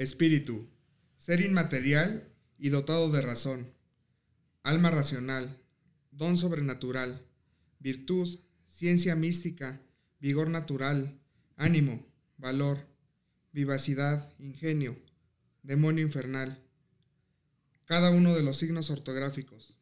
[0.00, 0.66] Espíritu,
[1.18, 3.70] ser inmaterial y dotado de razón.
[4.62, 5.62] Alma racional,
[6.10, 7.22] don sobrenatural,
[7.80, 9.82] virtud, ciencia mística,
[10.18, 11.20] vigor natural,
[11.56, 12.02] ánimo,
[12.38, 12.78] valor,
[13.52, 14.96] vivacidad, ingenio,
[15.62, 16.58] demonio infernal.
[17.84, 19.76] Cada uno de los signos ortográficos.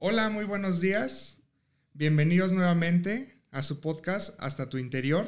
[0.00, 1.37] Hola, muy buenos días.
[1.98, 5.26] Bienvenidos nuevamente a su podcast Hasta tu interior.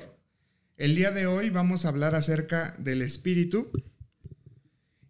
[0.77, 3.73] El día de hoy vamos a hablar acerca del espíritu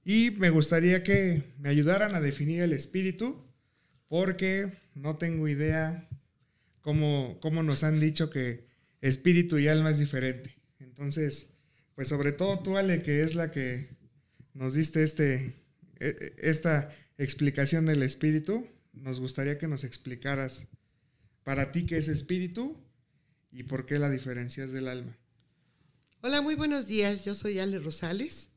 [0.03, 3.47] y me gustaría que me ayudaran a definir el espíritu
[4.09, 6.09] porque no tengo idea
[6.81, 8.67] cómo, cómo nos han dicho que
[9.03, 10.57] espíritu y alma es diferente.
[10.79, 11.51] Entonces,
[11.95, 13.99] pues sobre todo tú, Ale, que es la que
[14.55, 15.63] nos diste este,
[15.99, 20.67] e, e, esta explicación del espíritu, nos gustaría que nos explicaras
[21.51, 22.77] para ti qué es espíritu
[23.51, 25.19] y por qué la diferencia es del alma.
[26.23, 27.25] Hola, muy buenos días.
[27.25, 28.51] Yo soy Ale Rosales.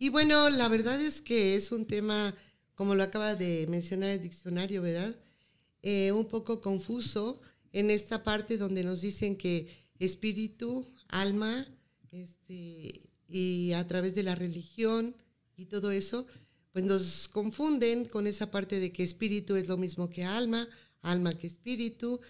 [0.00, 2.34] Y bueno, la verdad es que es un tema,
[2.74, 5.14] como lo acaba de mencionar el diccionario, ¿verdad?
[5.82, 7.40] Eh, un poco confuso
[7.70, 9.68] en esta parte donde nos dicen que
[10.00, 11.64] espíritu, alma,
[12.10, 15.14] este, y a través de la religión
[15.54, 16.26] y todo eso,
[16.72, 20.68] pues nos confunden con esa parte de que espíritu es lo mismo que alma,
[21.04, 22.20] alma que espíritu.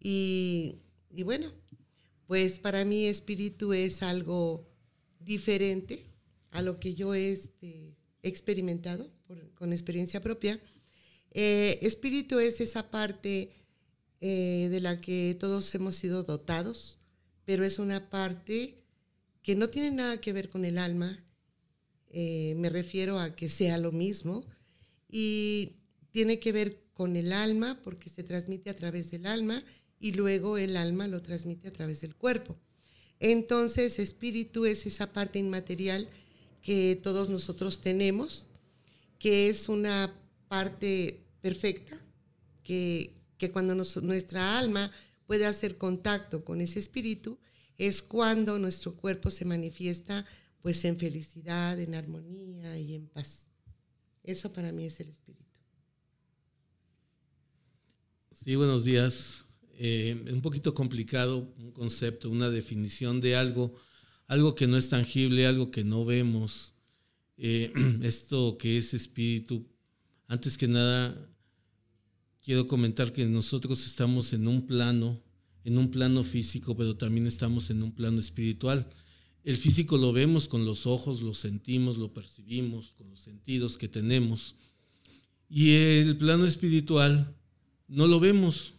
[0.00, 0.80] Y,
[1.24, 1.52] bueno,
[2.26, 4.68] pues para mí espíritu es algo
[5.20, 6.04] diferente
[6.50, 9.10] a lo que yo he este, experimentado
[9.54, 10.60] con experiencia propia.
[11.32, 13.50] Eh, espíritu es esa parte
[14.20, 16.98] eh, de la que todos hemos sido dotados,
[17.44, 18.82] pero es una parte
[19.42, 21.22] que no tiene nada que ver con el alma,
[22.08, 24.44] eh, me refiero a que sea lo mismo
[25.08, 25.76] y
[26.10, 29.62] tiene que ver con el alma porque se transmite a través del alma
[30.00, 32.56] y luego el alma lo transmite a través del cuerpo.
[33.20, 36.08] Entonces, espíritu es esa parte inmaterial
[36.62, 38.46] que todos nosotros tenemos,
[39.18, 40.10] que es una
[40.48, 42.00] parte perfecta,
[42.64, 43.12] que,
[43.52, 44.90] cuando nuestra alma
[45.26, 47.38] puede hacer contacto con ese espíritu,
[47.76, 50.24] es cuando nuestro cuerpo se manifiesta
[50.62, 53.44] pues en felicidad, en armonía y en paz.
[54.24, 55.45] Eso para mí es el espíritu.
[58.38, 59.46] Sí, buenos días.
[59.78, 63.74] Eh, un poquito complicado un concepto, una definición de algo,
[64.26, 66.74] algo que no es tangible, algo que no vemos.
[67.38, 69.66] Eh, esto que es espíritu,
[70.28, 71.16] antes que nada,
[72.42, 75.18] quiero comentar que nosotros estamos en un plano,
[75.64, 78.86] en un plano físico, pero también estamos en un plano espiritual.
[79.44, 83.88] El físico lo vemos con los ojos, lo sentimos, lo percibimos, con los sentidos que
[83.88, 84.56] tenemos.
[85.48, 87.34] Y el plano espiritual
[87.88, 88.74] no lo vemos.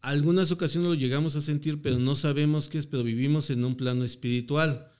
[0.00, 3.76] Algunas ocasiones lo llegamos a sentir, pero no sabemos qué es, pero vivimos en un
[3.76, 4.90] plano espiritual.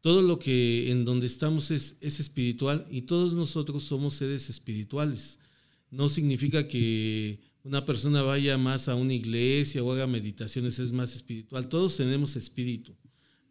[0.00, 5.38] Todo lo que en donde estamos es, es espiritual y todos nosotros somos seres espirituales.
[5.90, 11.14] No significa que una persona vaya más a una iglesia o haga meditaciones, es más
[11.14, 11.68] espiritual.
[11.68, 12.96] Todos tenemos espíritu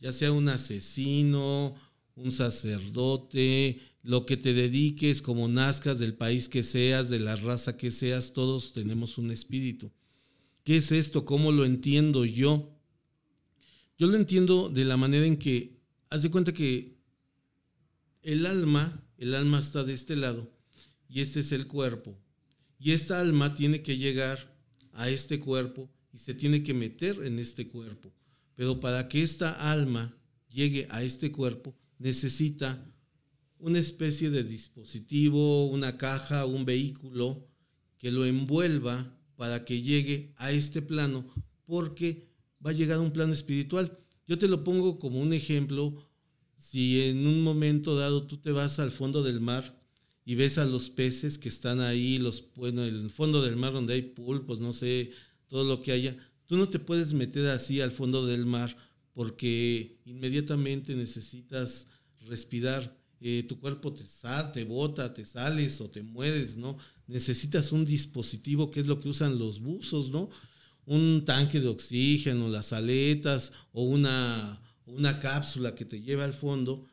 [0.06, 1.76] ya sea un asesino,
[2.16, 7.76] un sacerdote, lo que te dediques, como nazcas del país que seas, de la raza
[7.76, 9.92] que seas, todos tenemos un espíritu.
[10.64, 11.26] ¿Qué es esto?
[11.26, 12.72] ¿Cómo lo entiendo yo?
[13.98, 15.80] Yo lo entiendo de la manera en que,
[16.10, 17.00] haz de cuenta que
[18.22, 20.52] el alma, el alma está de este lado
[21.10, 22.16] y este es el cuerpo.
[22.78, 24.56] Y esta alma tiene que llegar
[24.94, 28.14] a este cuerpo y se tiene que meter en este cuerpo.
[28.54, 30.16] Pero para que esta alma
[30.48, 32.86] llegue a este cuerpo, necesita
[33.66, 37.48] una especie de dispositivo, una caja, un vehículo
[37.98, 41.26] que lo envuelva para que llegue a este plano,
[41.66, 42.30] porque
[42.64, 43.98] va a llegar a un plano espiritual.
[44.28, 45.96] Yo te lo pongo como un ejemplo,
[46.58, 49.82] si en un momento dado tú te vas al fondo del mar
[50.24, 53.96] y ves a los peces que están ahí, los, bueno, el fondo del mar donde
[53.96, 55.12] hay pulpos, no sé,
[55.48, 58.76] todo lo que haya, Tú no te puedes meter así al fondo del mar
[59.14, 61.88] porque inmediatamente necesitas
[62.20, 62.96] respirar.
[63.28, 66.78] Eh, tu cuerpo te, sal, te bota, te sales o te mueves, ¿no?
[67.08, 70.30] Necesitas un dispositivo que es lo que usan los buzos, ¿no?
[70.86, 76.86] Un tanque de oxígeno, las aletas o una, una cápsula que te lleva al fondo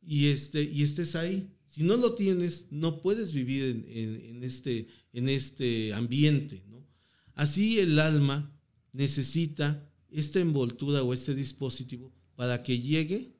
[0.00, 1.50] y, este, y estés ahí.
[1.66, 6.88] Si no lo tienes, no puedes vivir en, este, en este ambiente, ¿no?
[7.34, 8.58] Así el alma
[8.94, 13.33] necesita esta envoltura o este dispositivo para que llegue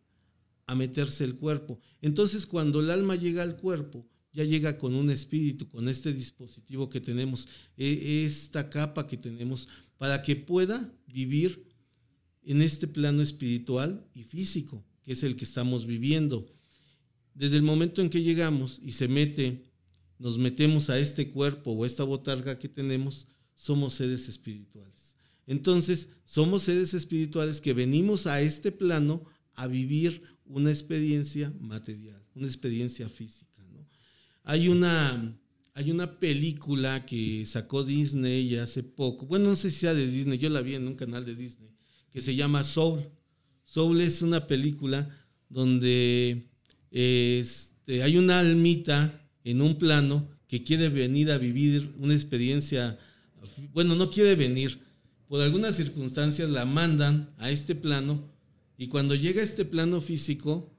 [0.67, 1.79] a meterse el cuerpo.
[2.01, 6.89] Entonces, cuando el alma llega al cuerpo, ya llega con un espíritu, con este dispositivo
[6.89, 7.47] que tenemos,
[7.77, 11.65] e, esta capa que tenemos, para que pueda vivir
[12.43, 16.47] en este plano espiritual y físico, que es el que estamos viviendo.
[17.35, 19.65] Desde el momento en que llegamos y se mete,
[20.19, 25.17] nos metemos a este cuerpo o esta botarga que tenemos, somos seres espirituales.
[25.47, 29.25] Entonces, somos seres espirituales que venimos a este plano
[29.55, 33.55] a vivir una experiencia material, una experiencia física.
[34.47, 35.39] Hay, una,
[35.73, 40.39] hay una película que sacó Disney hace poco, bueno, no sé si sea de Disney,
[40.39, 41.71] yo la vi en un canal de Disney,
[42.11, 43.09] que se llama Soul.
[43.65, 45.09] Soul es una película
[45.49, 46.51] donde
[46.91, 52.99] este, hay una almita en un plano que quiere venir a vivir una experiencia,
[53.73, 54.79] bueno, no quiere venir,
[55.27, 58.31] por algunas circunstancias la mandan a este plano
[58.77, 60.75] y cuando llega a este plano físico,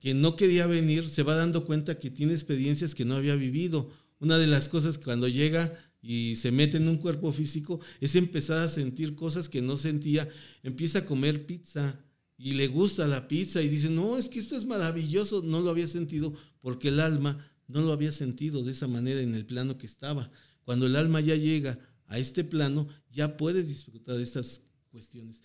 [0.00, 3.90] que no quería venir, se va dando cuenta que tiene experiencias que no había vivido.
[4.20, 8.58] Una de las cosas cuando llega y se mete en un cuerpo físico es empezar
[8.58, 10.28] a sentir cosas que no sentía.
[10.62, 12.00] Empieza a comer pizza
[12.36, 15.42] y le gusta la pizza y dice, no, es que esto es maravilloso.
[15.42, 19.34] No lo había sentido porque el alma no lo había sentido de esa manera en
[19.34, 20.30] el plano que estaba.
[20.64, 25.42] Cuando el alma ya llega a este plano, ya puede disfrutar de estas cuestiones.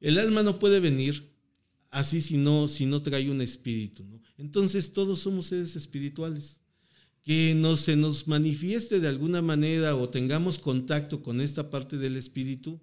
[0.00, 1.30] El alma no puede venir
[1.90, 4.04] así si no, si no trae un espíritu.
[4.38, 6.60] Entonces todos somos seres espirituales.
[7.22, 12.16] Que no se nos manifieste de alguna manera o tengamos contacto con esta parte del
[12.16, 12.80] espíritu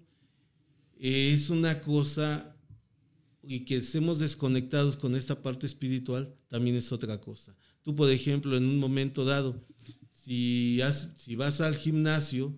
[0.98, 2.56] es una cosa
[3.42, 7.56] y que estemos desconectados con esta parte espiritual también es otra cosa.
[7.82, 9.64] Tú, por ejemplo, en un momento dado,
[10.12, 12.56] si vas al gimnasio,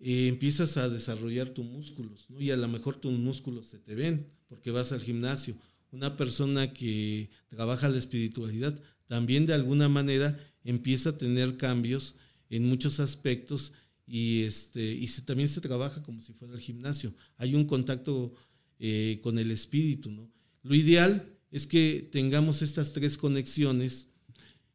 [0.00, 4.70] empiezas a desarrollar tus músculos, y a lo mejor tus músculos se te ven porque
[4.70, 5.56] vas al gimnasio.
[5.92, 12.14] Una persona que trabaja la espiritualidad también de alguna manera empieza a tener cambios
[12.48, 13.72] en muchos aspectos
[14.06, 17.14] y, este, y también se trabaja como si fuera el gimnasio.
[17.36, 18.34] Hay un contacto
[18.78, 20.10] eh, con el espíritu.
[20.10, 20.30] ¿no?
[20.62, 24.08] Lo ideal es que tengamos estas tres conexiones,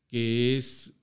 [0.08, 0.94] que es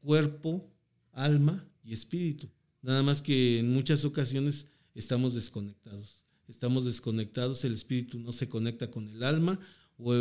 [0.00, 0.70] cuerpo,
[1.12, 2.48] alma y espíritu.
[2.84, 6.26] Nada más que en muchas ocasiones estamos desconectados.
[6.48, 9.58] Estamos desconectados, el espíritu no se conecta con el alma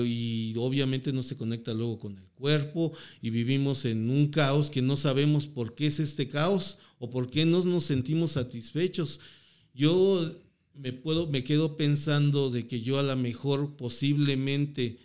[0.05, 4.81] y obviamente no se conecta luego con el cuerpo y vivimos en un caos que
[4.81, 9.19] no sabemos por qué es este caos o por qué no nos sentimos satisfechos.
[9.73, 10.31] Yo
[10.73, 14.99] me puedo me quedo pensando de que yo a lo mejor posiblemente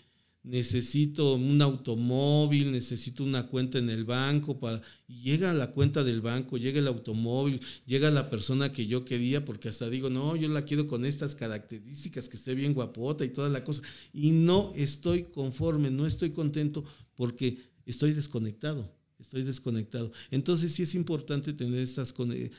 [0.49, 6.23] necesito un automóvil, necesito una cuenta en el banco, para, y llega la cuenta del
[6.23, 10.49] banco, llega el automóvil, llega la persona que yo quería, porque hasta digo, no, yo
[10.49, 14.73] la quiero con estas características, que esté bien guapota y toda la cosa, y no
[14.75, 16.83] estoy conforme, no estoy contento
[17.15, 20.13] porque estoy desconectado, estoy desconectado.
[20.31, 22.15] Entonces sí es importante tener estas,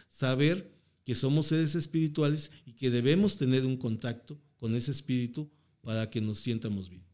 [0.08, 0.72] saber
[1.04, 5.50] que somos seres espirituales y que debemos tener un contacto con ese espíritu
[5.82, 7.09] para que nos sientamos bien.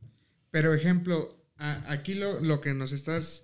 [0.56, 3.44] Pero ejemplo, aquí lo, que nos estás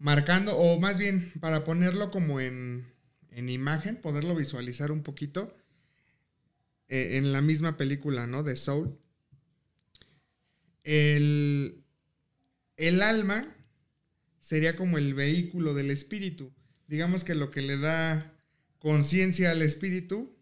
[0.00, 2.92] marcando, o más bien para ponerlo como en,
[3.36, 5.56] imagen, poderlo visualizar un poquito,
[6.88, 8.42] eh, en la misma película, ¿no?
[8.42, 8.98] De Soul.
[10.82, 11.84] El,
[12.76, 13.56] el alma
[14.40, 16.52] sería como el vehículo del espíritu.
[16.88, 18.36] Digamos que lo que le da
[18.80, 20.36] conciencia al espíritu,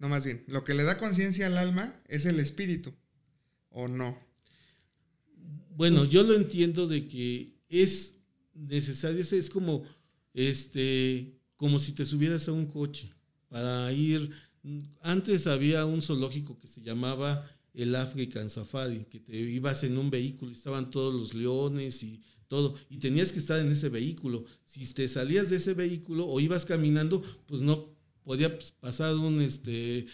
[0.00, 2.96] no más bien, lo que le da conciencia al alma es el espíritu,
[3.68, 4.25] ¿o no?
[5.76, 8.14] Bueno, yo lo entiendo de que es
[8.54, 9.84] necesario, es como,
[10.32, 13.12] este, como si te subieras a un coche
[13.48, 14.30] para ir.
[15.02, 20.08] Antes había un zoológico que se llamaba el African Safari, que te ibas en un
[20.08, 24.46] vehículo y estaban todos los leones y todo, y tenías que estar en ese vehículo.
[24.64, 30.06] Si te salías de ese vehículo o ibas caminando, pues no podía pasar un, este,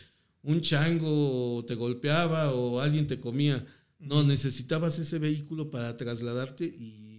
[0.43, 3.65] un chango, o te golpeaba o alguien te comía.
[4.03, 7.11] No, necesitabas ese vehículo para trasladarte y,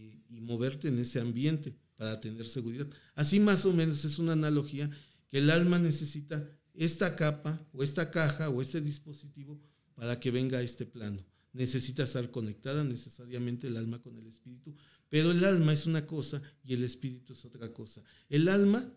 [0.42, 2.86] moverte en ese ambiente, para tener seguridad.
[3.16, 4.90] Así más o menos es una analogía
[5.30, 9.62] que el alma necesita esta capa o esta caja o este dispositivo
[9.96, 11.26] para que venga a este plano.
[11.54, 14.76] Necesita estar conectada necesariamente el alma con el espíritu,
[15.08, 18.04] pero el alma es una cosa y el espíritu es otra cosa.
[18.28, 18.92] El alma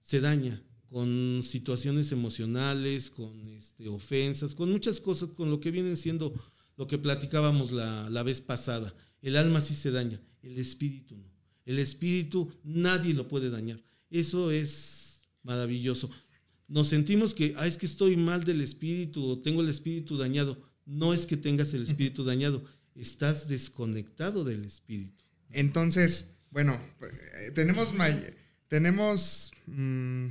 [0.00, 5.96] se daña con situaciones emocionales, con este, ofensas, con muchas cosas, con lo que vienen
[5.96, 6.32] siendo
[6.76, 8.94] lo que platicábamos la, vez pasada.
[9.22, 11.32] El alma sí se daña, el espíritu no.
[11.64, 13.82] El espíritu nadie lo puede dañar.
[14.10, 16.10] Eso es maravilloso.
[16.68, 20.60] Nos sentimos que, ah, es que estoy mal del espíritu o tengo el espíritu dañado.
[20.84, 22.64] No es que tengas el espíritu dañado,
[22.94, 25.24] estás desconectado del espíritu.
[25.50, 27.92] Entonces, bueno, eh, tenemos,
[28.68, 30.28] tenemos mm,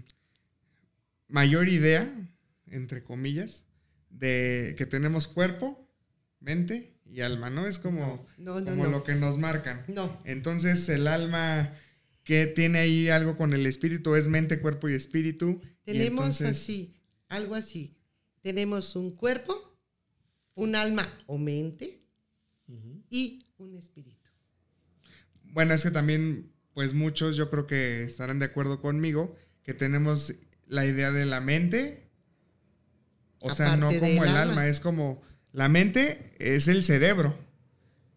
[1.27, 2.31] mayor idea,
[2.67, 3.65] entre comillas,
[4.09, 5.82] de que tenemos cuerpo,
[6.43, 7.65] mente y alma, ¿no?
[7.65, 9.83] Es como, como lo que nos marcan.
[9.87, 10.21] No.
[10.25, 11.73] Entonces, el alma
[12.23, 15.61] que tiene ahí algo con el espíritu es mente, cuerpo y espíritu.
[15.85, 16.93] Tenemos así,
[17.29, 17.95] algo así.
[18.41, 19.77] Tenemos un cuerpo,
[20.55, 22.01] un alma o mente
[23.09, 24.29] y un espíritu.
[25.43, 30.33] Bueno, es que también, pues muchos yo creo que estarán de acuerdo conmigo, que tenemos
[30.67, 32.09] la idea de la mente,
[33.39, 34.67] o sea, no como el alma.
[34.67, 35.21] es como,
[35.53, 37.37] la mente es el cerebro,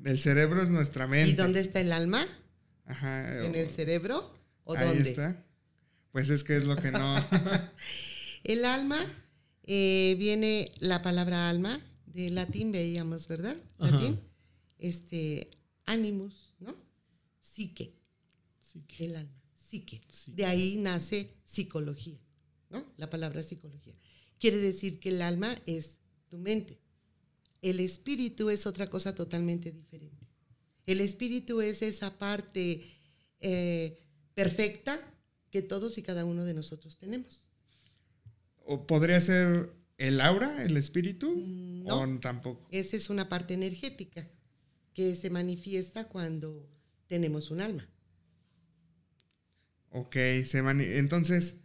[0.05, 1.31] el cerebro es nuestra mente.
[1.31, 2.27] ¿Y dónde está el alma?
[2.87, 3.45] Ajá.
[3.45, 4.35] ¿En el cerebro?
[4.65, 5.45] ¿O ahí está.
[6.13, 7.15] Pues es que es lo que no.
[8.45, 8.99] el alma,
[9.65, 13.57] eh, viene la palabra alma, de latín veíamos, ¿verdad?
[13.79, 14.19] Latín.
[14.79, 15.51] Este,
[15.85, 16.75] animus, ¿no?
[17.39, 17.95] Psique.
[18.99, 20.03] El alma, psique.
[20.29, 22.19] De ahí nace psicología,
[22.71, 22.85] ¿no?
[22.97, 23.95] La palabra psicología.
[24.39, 26.79] Quiere decir que el alma es tu mente.
[27.71, 30.29] El espíritu es otra cosa totalmente diferente.
[30.87, 32.81] El espíritu es esa parte
[33.41, 33.99] eh,
[34.35, 35.01] perfecta
[35.51, 37.49] que todos y cada uno de nosotros tenemos.
[38.65, 41.35] ¿O podría ser el aura, el espíritu?
[41.35, 42.69] No, ¿O tampoco.
[42.71, 44.29] Esa es una parte energética
[44.95, 46.69] que se manifiesta cuando
[47.09, 47.89] tenemos un alma.
[49.91, 50.59] Ok, se
[50.99, 51.63] entonces,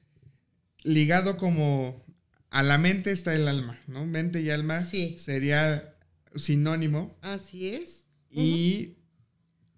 [0.81, 2.03] ligado como
[2.49, 4.07] a la mente está el alma, ¿no?
[4.07, 5.90] Mente y alma sería
[6.35, 7.17] sinónimo.
[7.21, 8.05] Así es.
[8.29, 8.97] Y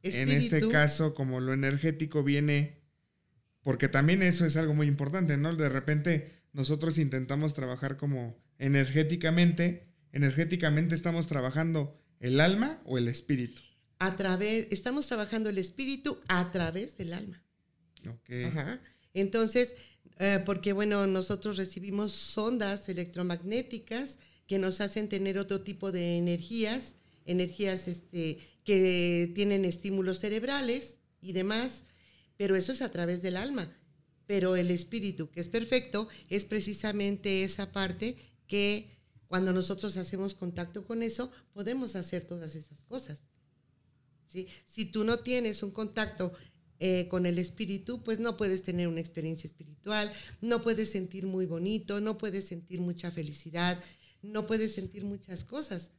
[0.04, 2.84] en este caso, como lo energético viene,
[3.62, 5.56] porque también eso es algo muy importante, ¿no?
[5.56, 13.62] De repente nosotros intentamos trabajar como energéticamente, energéticamente estamos trabajando el alma o el espíritu.
[14.00, 17.42] A través, estamos trabajando el espíritu a través del alma.
[18.08, 18.30] Ok.
[18.48, 18.82] Ajá.
[19.14, 19.76] Entonces,
[20.20, 26.94] eh, porque bueno, nosotros recibimos sondas electromagnéticas que nos hacen tener otro tipo de energías
[27.26, 31.84] energías este, que tienen estímulos cerebrales y demás,
[32.38, 33.72] pero eso es a través del alma.
[34.26, 38.16] Pero el espíritu, que es perfecto, es precisamente esa parte
[38.48, 38.90] que
[39.28, 43.24] cuando nosotros hacemos contacto con eso, podemos hacer todas esas cosas.
[44.28, 44.48] ¿sí?
[44.66, 46.34] Si tú no tienes un contacto
[46.80, 51.46] eh, con el espíritu, pues no puedes tener una experiencia espiritual, no puedes sentir muy
[51.46, 53.82] bonito, no puedes sentir mucha felicidad,
[54.24, 55.92] no puedes sentir muchas cosas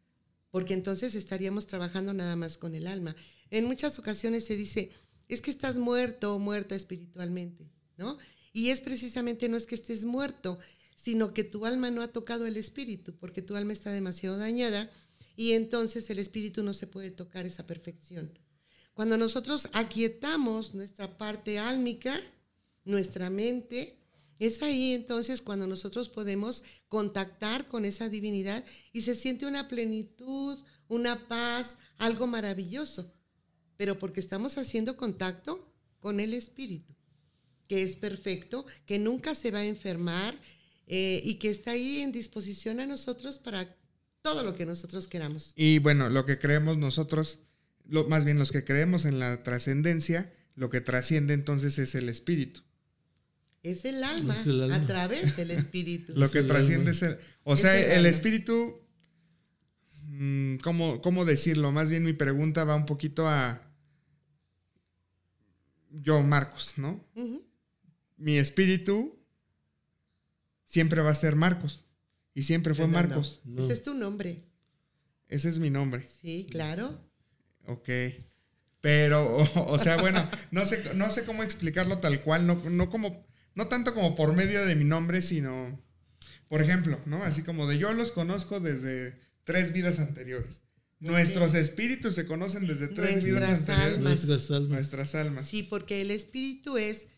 [0.51, 3.17] porque entonces estaríamos trabajando nada más con el alma.
[3.51, 4.91] En muchas ocasiones se dice,
[5.29, 8.19] es que estás muerto o muerta espiritualmente, ¿no?
[8.53, 10.59] Y es precisamente no es que estés muerto,
[10.95, 14.91] sino que tu alma no ha tocado el espíritu, porque tu alma está demasiado dañada
[15.35, 18.39] y entonces el espíritu no se puede tocar esa perfección.
[18.93, 22.21] Cuando nosotros aquietamos nuestra parte álmica,
[22.85, 23.99] nuestra mente,
[24.39, 30.59] es ahí entonces cuando nosotros podemos contactar con esa divinidad y se siente una plenitud,
[30.89, 33.13] una paz, algo maravilloso.
[33.77, 36.95] Pero porque estamos haciendo contacto con el Espíritu,
[37.69, 40.37] que es perfecto, que nunca se va a enfermar
[40.87, 43.75] eh, y que está ahí en disposición a nosotros para
[44.23, 45.53] todo lo que nosotros queramos.
[45.57, 47.41] Y bueno, lo que creemos nosotros,
[47.87, 52.09] lo, más bien los que creemos en la trascendencia, lo que trasciende entonces es el
[52.09, 52.63] Espíritu.
[53.65, 54.37] Es el alma,
[54.73, 56.13] a través del espíritu.
[56.15, 57.19] Lo que trasciende es el...
[57.45, 58.79] O sea, el, espíritu...
[60.05, 61.73] Mm, ¿cómo, decirlo?
[61.73, 63.63] Más bien mi pregunta va un poquito a...
[65.91, 67.03] Yo, Marcos, ¿no?
[68.19, 69.19] Mi espíritu
[70.67, 71.87] siempre va a ser Marcos.
[72.35, 73.41] Y siempre fue Marcos.
[73.57, 74.45] Ese es tu nombre.
[75.27, 76.07] Ese es mi nombre.
[76.21, 77.01] Sí, claro.
[77.67, 77.89] Ok.
[78.83, 83.25] Pero, o, sea, bueno, no sé, no sé cómo explicarlo tal cual, no, no como
[83.55, 85.81] no tanto como por medio de mi nombre, sino,
[86.49, 87.23] por ejemplo, ¿no?
[87.23, 90.61] Así como de yo los conozco desde tres vidas anteriores.
[91.01, 93.99] Nuestros espíritus se conocen desde tres vidas anteriores.
[94.01, 94.71] Nuestras almas.
[94.71, 95.47] Nuestras almas.
[95.47, 97.09] Sí, porque el espíritu es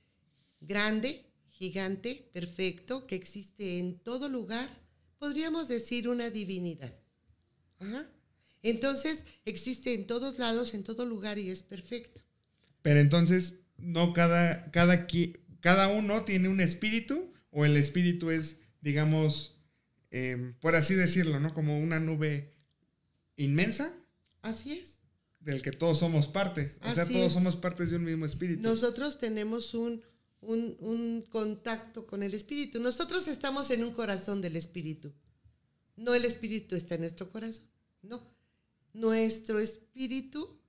[0.61, 4.69] grande, gigante, perfecto, que existe en todo lugar.
[5.19, 6.93] Podríamos decir una divinidad.
[8.63, 12.23] Entonces, existe en todos lados, en todo lugar y es perfecto.
[12.83, 15.07] Pero entonces, no cada, cada,
[15.67, 19.59] cada uno tiene un espíritu o el espíritu es, digamos,
[20.13, 21.53] em, por así decirlo, ¿no?
[21.55, 22.55] Como una nube
[23.35, 23.93] inmensa.
[24.43, 24.99] Así es.
[25.41, 26.73] Del que todos somos parte.
[26.83, 28.63] O sea, todos somos partes de un mismo espíritu.
[28.63, 30.05] Nosotros tenemos un,
[30.41, 32.79] un contacto con el espíritu.
[32.79, 35.13] Nosotros estamos en un corazón del espíritu.
[35.97, 37.67] No el espíritu está en nuestro corazón.
[38.03, 38.33] No.
[38.93, 40.61] Nuestro espíritu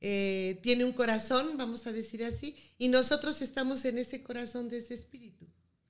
[0.00, 4.78] eh, tiene un corazón, vamos a decir así, y nosotros estamos en ese corazón de
[4.78, 5.46] ese espíritu,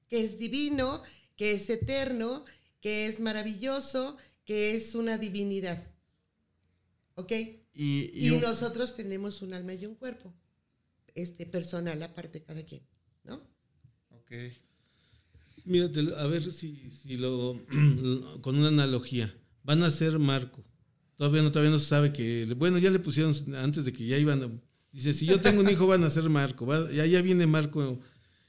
[0.09, 1.03] que es divino,
[1.37, 2.45] que es eterno,
[2.81, 5.81] que es maravilloso, que es una divinidad.
[7.15, 7.33] ¿Ok?
[7.73, 10.35] Y, Y, nosotros tenemos un alma y un cuerpo,
[11.15, 12.83] este, personal, aparte de cada quien,
[13.25, 13.37] ¿no?
[14.11, 14.33] Ok.
[15.65, 17.57] Mira, te lo- a ver si, si lo
[18.43, 19.33] con una analogía.
[19.63, 20.65] Van a ser Marco.
[21.21, 22.47] Todavía no, todavía no se sabe que.
[22.57, 24.43] Bueno, ya le pusieron antes de que ya iban.
[24.43, 24.51] a-
[24.91, 26.65] dice, si yo tengo un hijo, van a ser Marco.
[26.65, 28.01] va- ya, ya viene Marco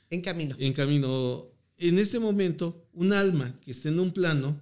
[0.09, 0.55] En camino.
[0.57, 1.47] en camino.
[1.77, 4.57] En este momento, un alma que esté en un plano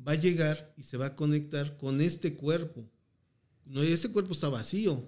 [0.00, 2.88] va a llegar y se va a conectar con este cuerpo.
[3.66, 5.06] No, este cuerpo está vacío.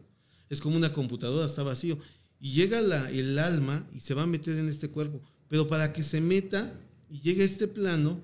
[0.50, 1.98] Es como una computadora, está vacío.
[2.38, 5.22] Y llega la- el alma y se va a meter en este cuerpo.
[5.48, 8.20] Pero para que se meta y llegue a este plano,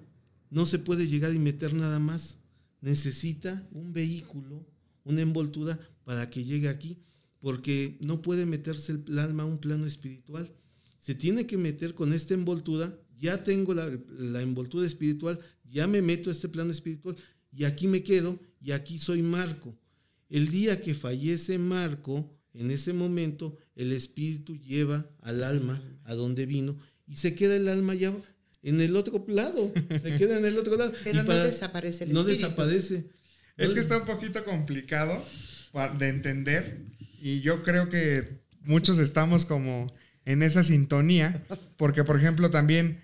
[0.51, 2.37] no se puede llegar y meter nada más.
[2.81, 4.67] Necesita un vehículo,
[5.05, 6.99] una envoltura para que llegue aquí.
[7.41, 10.55] Porque no puede meterse el alma a un plano espiritual
[11.01, 16.03] se tiene que meter con esta envoltura, ya tengo la, la envoltura espiritual, ya me
[16.03, 17.17] meto a este plano espiritual
[17.51, 19.77] y aquí me quedo y aquí soy Marco.
[20.29, 26.45] El día que fallece Marco, en ese momento el espíritu lleva al alma a donde
[26.45, 28.15] vino y se queda el alma ya
[28.63, 30.93] en el otro lado, se queda en el otro lado.
[31.05, 32.43] Pero Y no desaparece el No espíritu.
[32.45, 33.07] desaparece.
[33.57, 35.23] Es No- que está un poquito complicado
[35.99, 36.83] de entender
[37.21, 39.87] y yo creo que muchos estamos como
[40.25, 41.43] en esa sintonía
[41.77, 43.01] porque por ejemplo también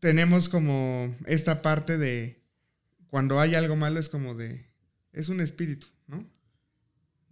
[0.00, 2.42] tenemos como esta parte de
[3.08, 4.66] cuando hay algo malo es como de
[5.12, 6.28] es un espíritu, ¿no?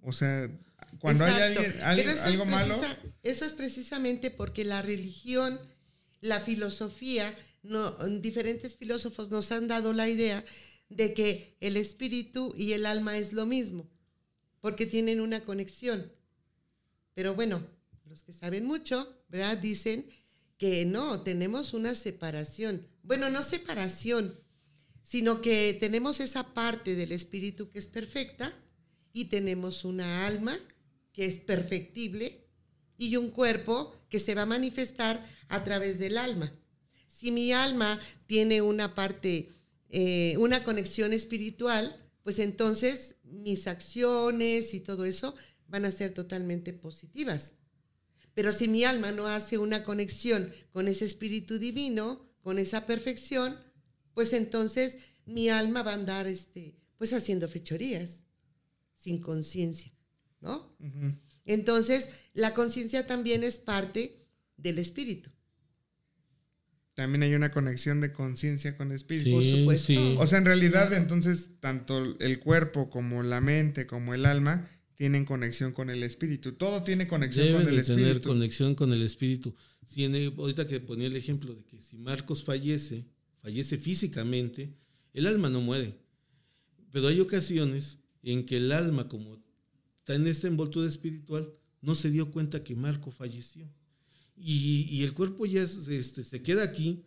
[0.03, 0.51] O sea,
[0.99, 4.83] cuando hay alguien, al- Pero eso algo es malo, precisa- eso es precisamente porque la
[4.83, 5.61] religión,
[6.27, 7.37] la filosofía,
[8.21, 10.45] diferentes filósofos nos han dado la idea
[10.89, 13.89] de que el espíritu y el alma es lo mismo,
[14.61, 16.13] porque tienen una conexión.
[17.15, 17.67] Pero bueno,
[18.05, 19.59] los que saben mucho, ¿verdad?
[19.59, 20.07] Dicen
[20.59, 22.87] que no, tenemos una separación.
[23.03, 24.39] Bueno, no separación,
[25.03, 28.53] sino que tenemos esa parte del espíritu que es perfecta
[29.13, 30.59] y tenemos una alma
[31.13, 32.46] que es perfectible
[32.99, 36.53] y un cuerpo que se va a manifestar a través del alma.
[37.07, 39.49] Si mi alma tiene una parte,
[39.89, 45.35] eh, una conexión espiritual, pues entonces mis acciones y todo eso
[45.69, 47.53] van a ser totalmente positivas.
[48.35, 53.59] Pero si mi alma no hace una conexión con ese espíritu divino, con esa perfección,
[54.13, 58.25] pues entonces mi alma va a andar este, pues haciendo fechorías,
[58.95, 59.93] sin conciencia,
[60.41, 60.77] ¿no?
[60.81, 61.15] Ujú.
[61.47, 64.17] Entonces, la conciencia también es parte
[64.57, 65.31] del espíritu.
[66.95, 69.31] también hay una conexión de conciencia con espíritu.
[69.33, 70.15] Por supuesto.
[70.19, 75.27] O sea, en realidad, entonces, tanto el cuerpo como la mente, como el alma, tienen
[75.27, 76.53] conexión con el espíritu.
[76.53, 78.29] Todo tiene conexión Deben con el de tener espíritu.
[78.31, 79.55] conexión con el espíritu.
[79.87, 83.05] Si en el- ahorita que ponía el ejemplo de que si Marcos fallece,
[83.43, 84.75] fallece físicamente,
[85.13, 85.99] el alma no muere.
[86.93, 89.45] Pero hay ocasiones en que el alma, como
[90.07, 93.69] está en esta envoltura espiritual, no se dio cuenta que Marco falleció.
[94.37, 97.03] Y, y el cuerpo ya es- este, se queda aquí,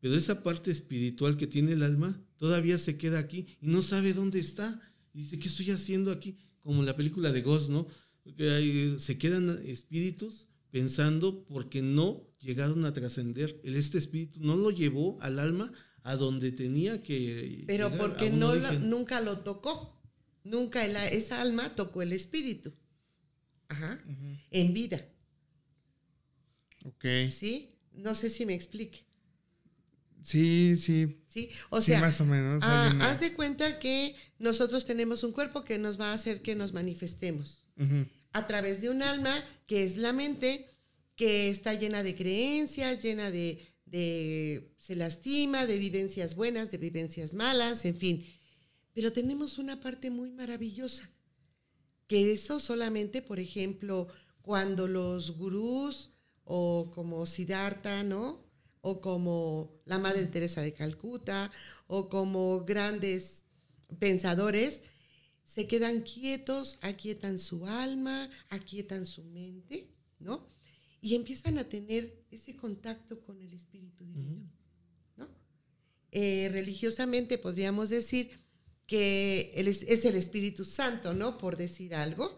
[0.00, 4.12] pero esa parte espiritual que tiene el alma todavía se queda aquí y no sabe
[4.12, 4.78] dónde está.
[5.14, 6.36] Y dice, ¿qué estoy haciendo aquí?
[6.60, 7.86] Como en la película de Ghost, ¿no?
[8.36, 13.58] Que hay- se quedan espíritus pensando porque no llegaron a trascender.
[13.64, 17.64] El Este espíritu no lo llevó al alma a donde tenía que.
[17.66, 19.97] Pero porque no lo- nunca lo tocó.
[20.48, 22.72] Nunca el- esa alma tocó el espíritu.
[23.68, 24.00] Ajá.
[24.50, 25.04] En vida.
[26.84, 27.04] Ok.
[27.30, 27.70] ¿Sí?
[27.92, 29.00] No sé si me explique.
[30.22, 31.22] Sí, sí.
[31.28, 31.48] ¿Sí?
[31.70, 35.32] O Sí, sea, más o menos, ah, una- haz de cuenta que nosotros tenemos un
[35.32, 37.64] cuerpo que nos va a hacer que nos manifestemos.
[38.32, 39.32] A través de un alma
[39.66, 40.66] que es la mente,
[41.14, 47.34] que está llena de creencias, llena de, de- se lastima, de vivencias buenas, de vivencias
[47.34, 48.24] malas, en fin.
[48.98, 51.08] Pero tenemos una parte muy maravillosa,
[52.08, 54.08] que eso solamente, por ejemplo,
[54.42, 56.10] cuando los gurús
[56.42, 58.44] o como Siddhartha, ¿no?
[58.80, 61.48] O como la Madre Teresa de Calcuta,
[61.86, 63.44] o como grandes
[64.00, 64.82] pensadores,
[65.44, 70.44] se quedan quietos, aquietan su alma, aquietan su mente, ¿no?
[71.00, 74.50] Y empiezan a tener ese contacto con el Espíritu Divino,
[75.16, 75.28] ¿no?
[76.10, 78.47] Eh, religiosamente podríamos decir
[78.88, 81.38] que es, el Espíritu Santo, ¿no?
[81.38, 82.36] Por decir algo.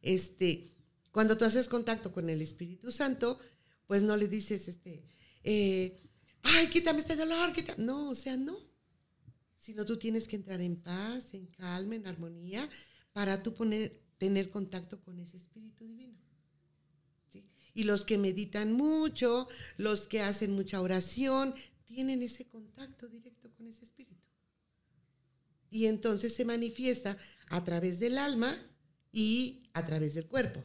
[0.00, 0.70] Este,
[1.12, 3.38] cuando tú haces contacto con el Espíritu Santo,
[3.86, 5.04] pues no le dices, este,
[5.44, 5.98] eh,
[6.42, 7.84] ay, quítame este dolor, quítame.
[7.84, 8.68] No, o sea, no
[9.68, 12.66] sino tú tienes que entrar en paz, en calma, en armonía,
[13.12, 13.52] para tú
[14.16, 16.16] tener contacto con ese espíritu divino.
[17.74, 23.66] Y los que meditan mucho, los que hacen mucha oración, tienen ese contacto directo con
[23.66, 24.17] ese espíritu.
[25.70, 27.16] Y entonces se manifiesta
[27.50, 28.56] a través del alma
[29.12, 30.64] y a través del cuerpo.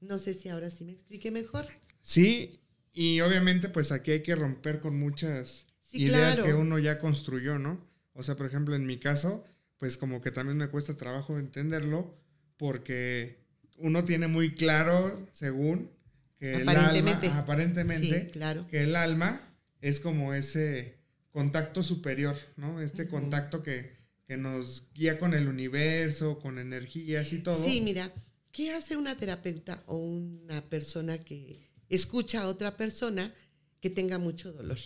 [0.00, 1.66] No sé si ahora sí me explique mejor.
[2.02, 2.60] Sí,
[2.92, 6.44] y obviamente pues aquí hay que romper con muchas Sí, ideas claro.
[6.44, 7.86] que uno ya construyó, ¿no?
[8.12, 9.44] O sea, por ejemplo, en mi caso,
[9.78, 12.14] pues como que también me cuesta trabajo entenderlo
[12.56, 13.38] porque
[13.78, 15.90] uno tiene muy claro, según,
[16.38, 17.28] que el alma, Aparentemente.
[17.28, 18.66] aparentemente, Sí, claro.
[18.68, 19.40] que el alma
[19.80, 20.98] es como ese
[21.32, 22.80] contacto superior, ¿no?
[22.80, 27.62] Este contacto que, que nos guía con el universo, con energías y todo.
[27.62, 28.12] Sí, mira,
[28.52, 33.34] ¿qué hace una terapeuta o una persona que escucha a otra persona
[33.80, 34.78] que tenga mucho dolor?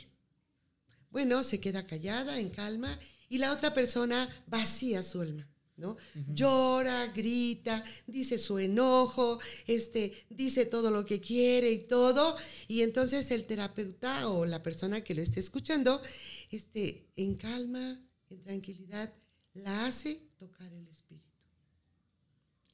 [1.10, 2.98] Bueno, se queda callada, en calma,
[3.28, 5.96] y la otra persona vacía su alma, ¿no?
[6.26, 13.30] Llora, grita, dice su enojo, este, dice todo lo que quiere y todo, y entonces
[13.30, 16.02] el terapeuta o la persona que lo esté escuchando,
[16.50, 19.14] este, en calma, en tranquilidad,
[19.58, 21.24] la hace tocar el espíritu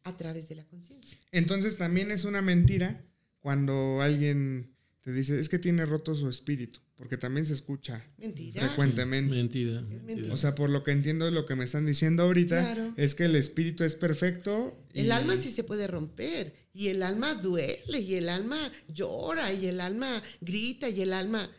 [0.04, 1.18] a través de la conciencia.
[1.32, 3.02] Entonces también es una mentira
[3.40, 8.66] cuando alguien te dice, es que tiene roto su espíritu, porque también se escucha Mentira.
[8.66, 9.34] frecuentemente.
[9.34, 9.84] Mentira.
[10.32, 12.94] O sea, por lo que entiendo de lo que me están diciendo ahorita, Claro.
[12.96, 14.78] es que el espíritu es perfecto.
[14.94, 19.52] y- El alma sí se puede romper y el alma duele y el alma llora
[19.52, 21.50] y el alma grita y el alma,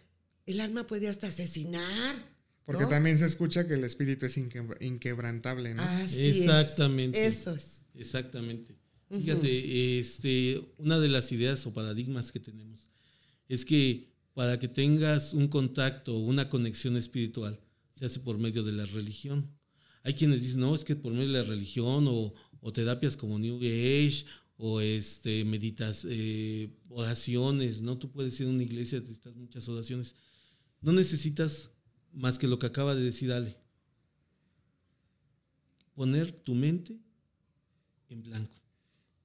[0.48, 2.16] el alma puede hasta asesinar.
[2.66, 2.90] Porque ¿no?
[2.90, 5.84] también se escucha que el espíritu es inquebra- inquebrantable, ¿no?
[5.84, 6.36] Así es.
[6.38, 7.26] Exactamente.
[7.26, 7.84] Eso es.
[7.94, 8.76] Exactamente.
[9.10, 12.90] Fíjate, este, una de las ideas o paradigmas que tenemos
[13.48, 17.60] es que para que tengas un contacto o una conexión espiritual,
[17.92, 19.50] se hace por medio de la religión.
[20.04, 23.40] Hay quienes dicen, no, es que por medio de la religión o, o terapias como
[23.40, 24.26] New Age
[24.58, 27.98] o este, meditas, eh, oraciones, ¿no?
[27.98, 30.16] Tú puedes ir a una iglesia, necesitas muchas oraciones.
[30.82, 31.70] No necesitas
[32.16, 33.58] más que lo que acaba de decir Ale.
[35.94, 37.00] Poner tu mente
[38.10, 38.58] en blanco.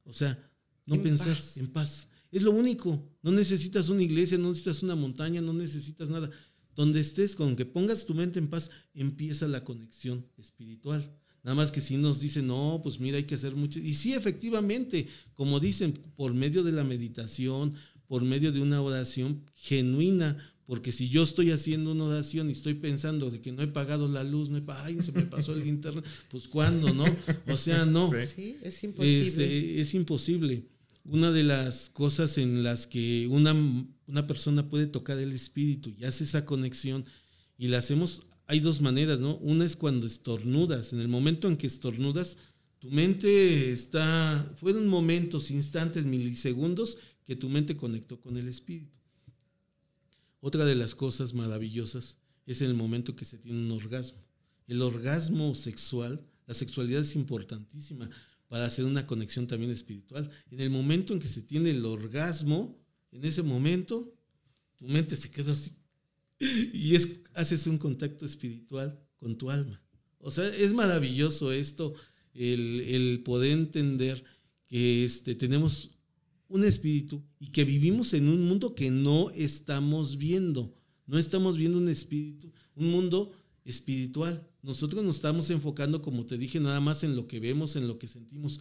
[0.05, 0.39] O sea,
[0.87, 1.57] no En pensar paz.
[1.57, 2.09] en paz.
[2.31, 3.09] Es lo único.
[3.23, 6.31] No necesitas una iglesia, no necesitas una montaña, no necesitas nada.
[6.77, 11.13] Donde estés, con que pongas tu mente en paz, empieza la conexión espiritual.
[11.43, 13.79] Nada más que si nos dicen, no, pues mira, hay que hacer mucho.
[13.79, 17.75] Y sí, efectivamente, como dicen, por medio de la meditación,
[18.07, 20.37] por medio de una oración genuina,
[20.71, 24.07] porque si yo estoy haciendo una oración y estoy pensando de que no he pagado
[24.07, 27.07] la luz, no he pagado, ay, se me pasó el internet, pues ¿cuándo, no?
[27.49, 28.09] O sea, no.
[28.25, 28.57] Sí.
[28.63, 29.27] Es imposible.
[29.27, 30.69] Este, es imposible.
[31.05, 33.53] Una de las cosas en las que una,
[34.07, 37.05] una persona puede tocar el espíritu y hace esa conexión
[37.59, 39.39] y la hacemos, hay dos maneras, ¿no?
[39.39, 40.93] Una es cuando estornudas.
[40.93, 42.39] En el momento en que estornudas,
[42.79, 49.00] tu mente está, fueron momentos, instantes, milisegundos que tu mente conectó con el espíritu.
[50.41, 54.25] Otra de las cosas maravillosas es en el momento que se tiene un orgasmo.
[54.67, 58.09] El orgasmo sexual, la sexualidad es importantísima
[58.49, 60.31] para hacer una conexión también espiritual.
[60.51, 62.81] En el momento en que se tiene el orgasmo,
[63.13, 64.15] en ese momento,
[64.77, 65.73] tu mente se queda así
[66.73, 69.81] y es, haces un contacto espiritual con tu alma.
[70.19, 71.95] O sea, es maravilloso esto,
[72.35, 74.25] el, el poder entender
[74.69, 75.91] que este, tenemos
[76.51, 80.77] un espíritu y que vivimos en un mundo que no estamos viendo.
[81.07, 83.33] No estamos viendo un espíritu, un mundo
[83.65, 84.47] espiritual.
[84.63, 87.99] Nosotros nos estamos enfocando, como te dije, nada más en lo que vemos, en lo
[87.99, 88.61] que sentimos.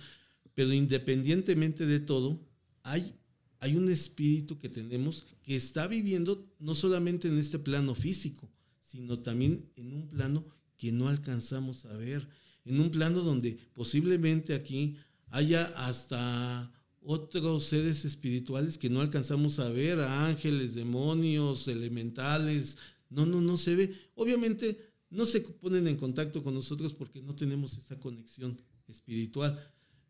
[0.54, 2.48] Pero independientemente de todo,
[2.84, 3.16] hay,
[3.60, 9.20] hay un espíritu que tenemos que está viviendo no solamente en este plano físico, sino
[9.20, 10.46] también en un plano
[10.78, 12.28] que no alcanzamos a ver,
[12.66, 14.96] en un plano donde posiblemente aquí
[15.32, 22.78] haya hasta otros seres espirituales que no alcanzamos a ver, ángeles, demonios, elementales,
[23.10, 23.96] no, no, no se ve.
[24.16, 24.78] Obviamente
[25.10, 29.60] no se ponen en contacto con nosotros porque no tenemos esa conexión espiritual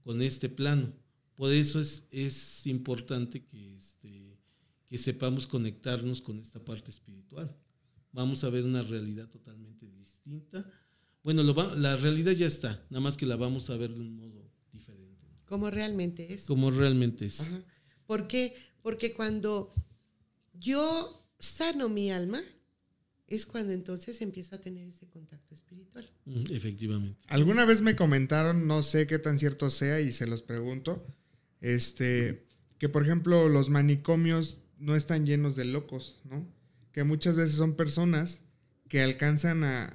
[0.04, 0.92] con este plano.
[1.36, 4.38] Por eso es, es importante que, este,
[4.88, 7.56] que sepamos conectarnos con esta parte espiritual.
[8.12, 10.70] Vamos a ver una realidad totalmente distinta.
[11.24, 14.49] Bueno, la realidad ya está, nada más que la vamos a ver de un modo
[15.50, 16.46] Como realmente es.
[16.46, 17.42] como realmente es.
[17.42, 17.62] Ajá.
[18.06, 18.56] ¿Por qué?
[18.82, 19.74] Porque cuando
[20.54, 22.42] yo sano mi alma,
[23.28, 26.10] es cuando entonces empiezo a tener ese contacto espiritual.
[26.52, 27.20] Efectivamente.
[27.28, 31.06] Alguna vez me comentaron, no sé qué tan cierto sea y se los pregunto,
[31.62, 36.48] este, que por ejemplo los manicomios no están llenos de locos, ¿no?
[36.92, 38.42] Que muchas veces son personas
[38.88, 39.94] que alcanzan a,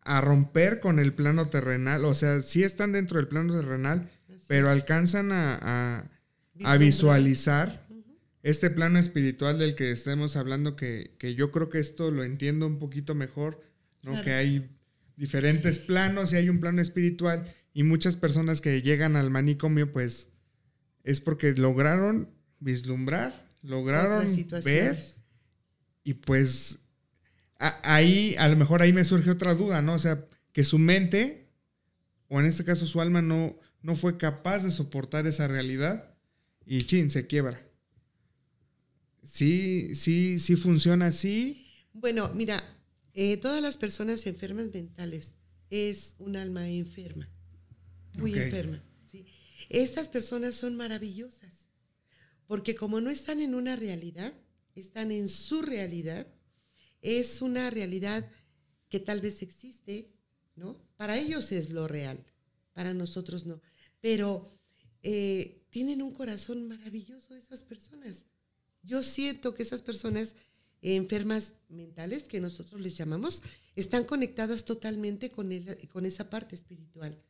[0.00, 4.08] a romper con el plano terrenal, o sea, sí están dentro del plano terrenal,
[4.48, 6.10] pero alcanzan a,
[6.64, 7.86] a, visualizar.
[8.42, 12.66] este plano espiritual del que estemos hablando, que, que, yo creo que esto lo entiendo
[12.66, 13.62] un poquito mejor,
[14.02, 14.20] ¿no?
[14.22, 14.68] Que hay
[15.16, 20.30] diferentes planos y hay un plano espiritual y muchas personas que llegan al manicomio, pues
[21.04, 24.26] es porque lograron vislumbrar, lograron
[24.64, 24.98] ver
[26.02, 26.80] y pues
[27.58, 29.94] ahí, a lo mejor ahí me surge otra duda, ¿no?
[29.94, 31.50] O sea, que su mente,
[32.28, 36.14] o en este caso su alma, no, no fue capaz de soportar esa realidad
[36.66, 37.66] y chin, se quiebra.
[39.22, 41.66] Sí, sí, sí funciona así.
[41.92, 42.62] Bueno, mira,
[43.14, 45.36] eh, todas las personas enfermas mentales
[45.70, 47.28] es un alma enferma,
[48.16, 48.82] muy enferma.
[49.68, 51.68] Estas personas son maravillosas,
[52.46, 54.32] porque como no están en una realidad,
[54.74, 56.26] están en su realidad,
[57.02, 58.30] es una realidad
[58.88, 60.12] que tal vez existe,
[60.54, 60.80] ¿no?
[60.96, 62.24] Para ellos es lo real,
[62.78, 63.60] para nosotros no.
[64.00, 64.46] Pero
[65.02, 68.24] eh, tienen un corazón maravilloso esas personas.
[68.84, 70.36] Yo siento que esas personas
[70.80, 73.42] enfermas mentales, que nosotros les llamamos,
[73.74, 75.50] están conectadas totalmente con,
[75.92, 77.20] con esa parte espiritual.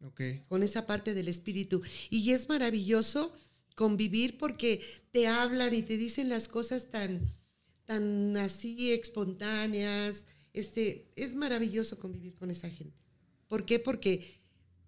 [0.00, 0.42] Okay.
[0.48, 1.80] Con esa parte del espíritu.
[2.10, 3.32] Y es maravilloso
[3.76, 7.20] convivir porque te hablan y te dicen las cosas tan,
[7.84, 10.24] tan así espontáneas.
[10.52, 12.98] Este, es maravilloso convivir con esa gente.
[13.50, 13.80] ¿Por qué?
[13.80, 14.39] Porque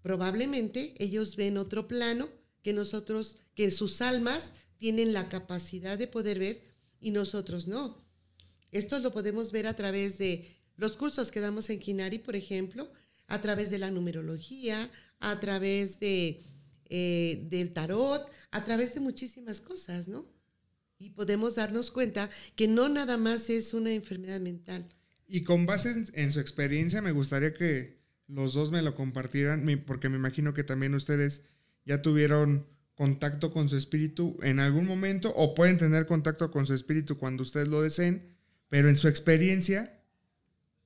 [0.02, 2.28] probablemente ellos ven otro plano
[2.62, 6.62] que nosotros, que sus almas tienen la capacidad de poder ver
[7.00, 8.04] y nosotros no.
[8.70, 12.90] Esto lo podemos ver a través de los cursos que damos en Kinari, por ejemplo,
[13.26, 16.42] a través de la numerología, a través de,
[16.88, 20.26] eh, del tarot, a través de muchísimas cosas, ¿no?
[21.02, 24.88] y podemos darnos cuenta que no nada más es una enfermedad mental.
[25.26, 30.08] Y con base en, su experiencia, me gustaría que los dos me lo compartieran, porque
[30.08, 31.42] me imagino que también ustedes
[31.84, 36.74] ya tuvieron contacto con su espíritu en algún momento o pueden tener contacto con su
[36.74, 38.36] espíritu cuando ustedes lo deseen,
[38.68, 40.02] pero en su experiencia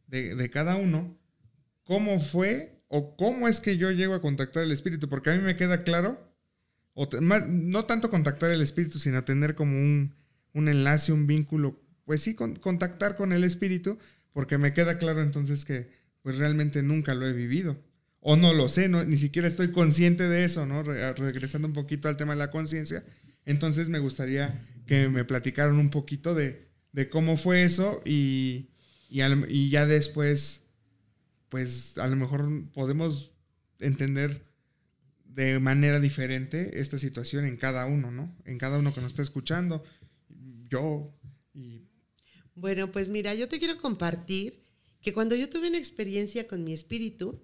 [0.07, 1.19] de, de cada uno,
[1.85, 5.09] ¿cómo fue o cómo es que yo llego a contactar el espíritu?
[5.09, 6.27] Porque a mí me queda claro
[6.97, 10.15] o no tanto contactar el espíritu, sino tener como un,
[10.55, 13.99] enlace, un vínculo, pues sí, contactar con el espíritu,
[14.33, 15.91] porque me queda claro entonces que
[16.27, 17.81] pues realmente nunca lo he vivido.
[18.19, 20.83] O no lo sé, no, ni siquiera estoy consciente de eso, ¿no?
[20.83, 23.05] regresando un poquito al tema de la conciencia.
[23.45, 26.67] Entonces me gustaría que me platicaran un poquito de,
[27.13, 28.71] cómo fue eso y,
[29.09, 30.63] y ya después,
[31.49, 33.31] pues a lo mejor podemos
[33.79, 34.43] entender
[35.27, 38.37] de manera diferente esta situación en cada uno, ¿no?
[38.47, 39.85] En cada uno que nos está escuchando,
[40.69, 41.17] yo
[41.55, 41.87] y...
[42.57, 44.66] Bueno, pues mira, yo te quiero compartir
[45.07, 47.41] que cuando yo tuve una experiencia con mi espíritu,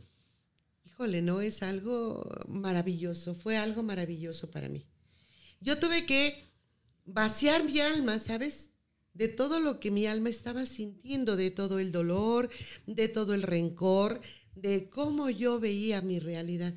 [0.84, 4.84] híjole, no es algo maravilloso, fue algo maravilloso para mí.
[5.60, 6.42] Yo tuve que
[7.04, 8.70] vaciar mi alma, ¿sabes?
[9.14, 12.50] De todo lo que mi alma estaba sintiendo, de todo el dolor,
[12.88, 14.20] de todo el rencor,
[14.56, 16.74] de cómo yo veía mi realidad.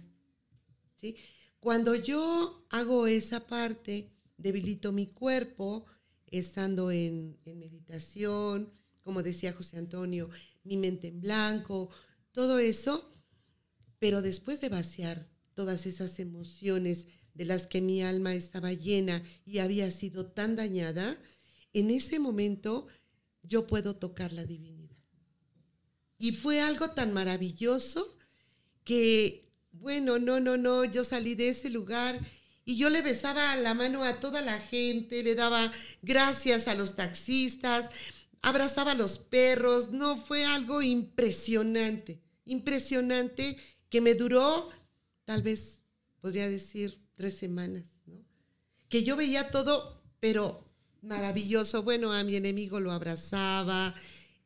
[1.59, 5.87] Cuando yo hago esa parte, debilito mi cuerpo,
[6.27, 8.71] estando en, en meditación,
[9.01, 10.29] como decía José Antonio,
[10.65, 11.89] mi mente en blanco,
[12.33, 13.13] todo eso,
[13.99, 19.59] pero después de vaciar todas esas emociones de las que mi alma estaba llena y
[19.59, 21.17] había sido tan dañada,
[21.71, 22.87] en ese momento
[23.43, 24.97] yo puedo tocar la divinidad.
[26.17, 28.17] Y fue algo tan maravilloso
[28.83, 29.45] que
[29.79, 32.19] bueno, no, no, no, yo salí de ese lugar
[32.63, 36.95] y yo le besaba la mano a toda la gente, le daba gracias a los
[36.95, 37.89] taxistas,
[38.45, 43.57] abrazaba a los perros, no, fue algo impresionante, impresionante
[43.89, 44.69] que me duró,
[45.25, 45.81] tal vez
[46.21, 48.23] podría decir, tres semanas, ¿no?
[48.87, 50.63] Que yo veía todo, pero
[51.01, 53.95] maravilloso, bueno, a mi enemigo lo abrazaba,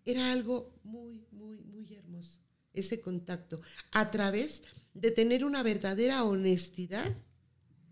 [0.06, 2.40] era algo muy, muy, muy hermoso,
[2.74, 3.60] ese contacto,
[3.92, 4.62] a través
[4.94, 7.18] de tener una verdadera honestidad,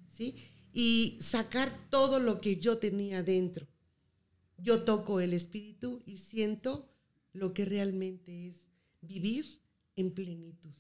[0.08, 0.38] ¿sí?
[0.72, 3.68] Y sacar todo lo que yo tenía dentro.
[4.58, 6.90] Yo toco el espíritu y siento
[7.34, 8.68] lo que realmente es
[9.02, 9.62] vivir
[9.96, 10.74] en plenitud.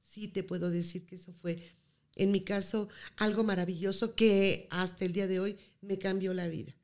[0.00, 1.62] Sí te puedo decir que eso fue,
[2.16, 6.74] en mi caso, algo maravilloso que hasta el día de hoy me cambió la vida.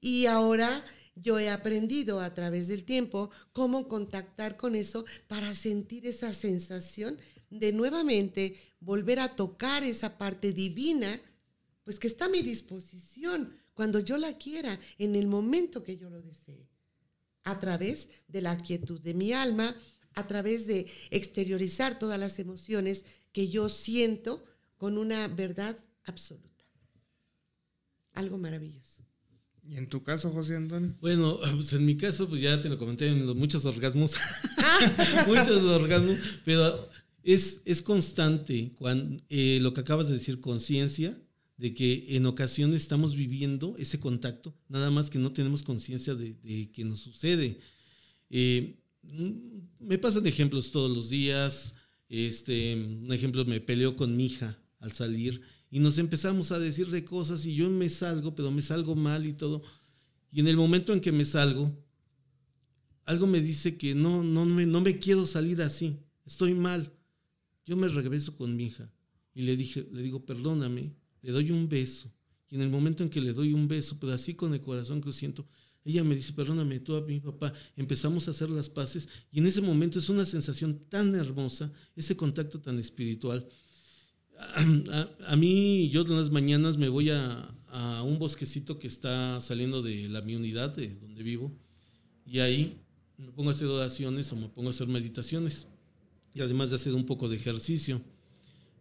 [0.00, 6.06] Y ahora yo he aprendido a través del tiempo cómo contactar con eso para sentir
[6.06, 7.18] esa sensación
[7.50, 11.20] de nuevamente volver a tocar esa parte divina,
[11.84, 16.10] pues que está a mi disposición cuando yo la quiera, en el momento que yo
[16.10, 16.68] lo desee,
[17.44, 19.74] a través de la quietud de mi alma,
[20.14, 24.44] a través de exteriorizar todas las emociones que yo siento
[24.76, 26.64] con una verdad absoluta.
[28.14, 29.02] Algo maravilloso.
[29.64, 30.96] ¿Y en tu caso, José Antonio?
[31.00, 34.14] Bueno, pues en mi caso, pues ya te lo comenté en los muchos orgasmos.
[35.26, 36.88] muchos orgasmos, pero
[37.22, 41.16] es, es constante cuando, eh, lo que acabas de decir, conciencia,
[41.62, 46.72] de que en ocasiones estamos viviendo ese contacto, nada más que no tenemos conciencia de,
[46.72, 47.60] que nos sucede.
[48.30, 48.80] Eh,
[49.78, 51.74] me pasan ejemplos todos los días.
[52.08, 56.88] Este, un ejemplo, me peleo con mi hija al salir y nos empezamos a decir
[56.88, 59.62] de cosas y yo me salgo, pero me salgo mal y todo.
[60.32, 61.72] Y en el momento en que me salgo,
[63.04, 65.96] algo me dice que no, no, me, no me quiero salir así,
[66.26, 66.92] estoy mal.
[67.64, 68.92] Yo me regreso con mi hija
[69.32, 72.12] y le, dije, le digo, perdóname, le doy un beso.
[72.50, 75.00] Y en el momento en que le doy un beso, pero así con el corazón
[75.00, 75.46] que siento,
[75.84, 79.46] ella me dice, perdóname, tú a mi papá, empezamos a hacer las paces y en
[79.46, 83.48] ese momento es una sensación tan hermosa, ese contacto tan espiritual
[85.26, 87.48] a, mí, yo en las mañanas me voy a,
[88.04, 91.56] un bosquecito que está saliendo de la mi unidad, de donde vivo,
[92.26, 92.78] y ahí
[93.16, 95.68] me pongo a hacer oraciones o me pongo a hacer meditaciones,
[96.34, 98.02] y además de hacer un poco de ejercicio.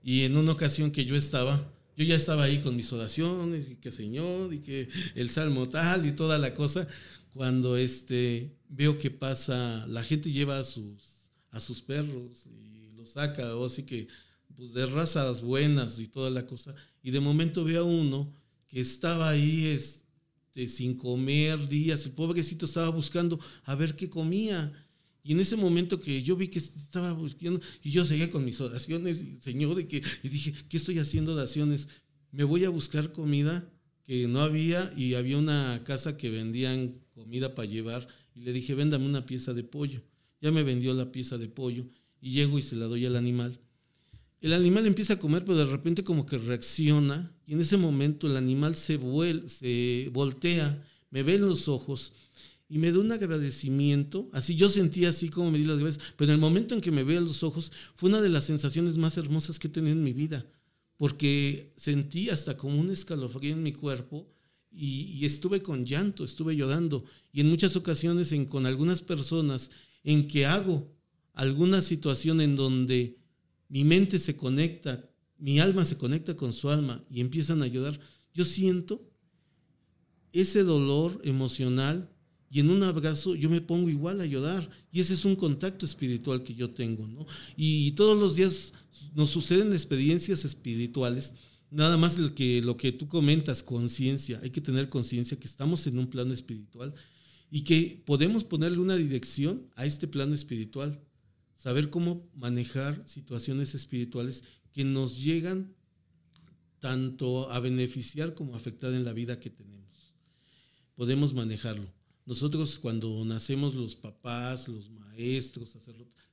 [0.03, 3.75] Y en una ocasión que yo estaba, yo ya estaba ahí con mis oraciones, y
[3.75, 6.87] que Señor, y que el salmo tal, y toda la cosa,
[7.33, 13.11] cuando este, veo que pasa, la gente lleva a sus, a sus perros y los
[13.11, 14.07] saca, o así que
[14.55, 16.75] pues de razas buenas y toda la cosa.
[17.01, 18.31] Y de momento veo a uno
[18.67, 24.71] que estaba ahí este, sin comer días, el pobrecito estaba buscando a ver qué comía.
[25.23, 28.59] Y en ese momento que yo vi que estaba buscando, y yo seguía con mis
[28.59, 31.87] oraciones, Señor, y, que, y dije, ¿qué estoy haciendo oraciones?
[32.31, 33.69] Me voy a buscar comida
[34.03, 38.73] que no había y había una casa que vendían comida para llevar y le dije,
[38.73, 40.01] véndame una pieza de pollo.
[40.41, 41.85] Ya me vendió la pieza de pollo
[42.19, 43.59] y llego y se la doy al animal
[44.41, 48.25] el animal empieza a comer, pero de repente como que reacciona y en ese momento
[48.25, 48.99] el animal se,
[49.45, 52.13] se voltea, me ve en los ojos
[52.71, 54.29] y me da un agradecimiento.
[54.31, 56.89] Así yo sentía así como me di las gracias, pero en el momento en que
[56.89, 59.91] me ve en los ojos fue una de las sensaciones más hermosas que he tenido
[59.91, 60.45] en mi vida,
[60.95, 64.31] porque sentí hasta como un escalofrío en mi cuerpo
[64.71, 67.03] y, estuve con llanto, estuve llorando
[67.33, 69.69] y en muchas ocasiones en, con algunas personas
[70.05, 70.89] en que hago
[71.33, 73.17] alguna situación en donde
[73.67, 77.99] mi mente se conecta, mi alma se conecta con su alma y empiezan a ayudar,
[78.33, 79.11] yo siento
[80.31, 82.09] ese dolor emocional
[82.51, 84.69] y en un abrazo yo me pongo igual a ayudar.
[84.91, 87.25] Y ese es un contacto espiritual que yo tengo, ¿no?
[87.55, 88.73] Y todos los días
[89.15, 91.33] nos suceden experiencias espirituales.
[91.69, 94.37] Nada más lo que, lo que tú comentas, conciencia.
[94.43, 96.93] Hay que tener conciencia que estamos en un plano espiritual
[97.49, 101.01] y que podemos ponerle una dirección a este plano espiritual
[101.55, 105.73] saber cómo manejar situaciones espirituales que nos llegan
[106.79, 110.15] tanto a beneficiar como a afectar en la vida que tenemos.
[110.95, 112.00] Podemos manejarlo.
[112.25, 115.75] Nosotros cuando nacemos los papás, los maestros,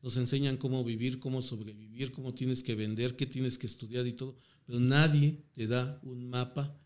[0.03, 4.13] nos enseñan cómo vivir, cómo sobrevivir, cómo tienes que vender, qué tienes que estudiar y
[4.13, 6.79] todo, pero nadie te da un mapa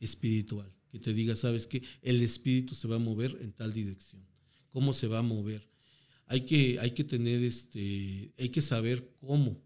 [0.00, 4.22] espiritual que te diga, sabes que el espíritu se va a mover en tal dirección,
[4.68, 5.66] cómo se va a mover,
[6.26, 9.62] hay que, hay que tener este, hay que saber cómo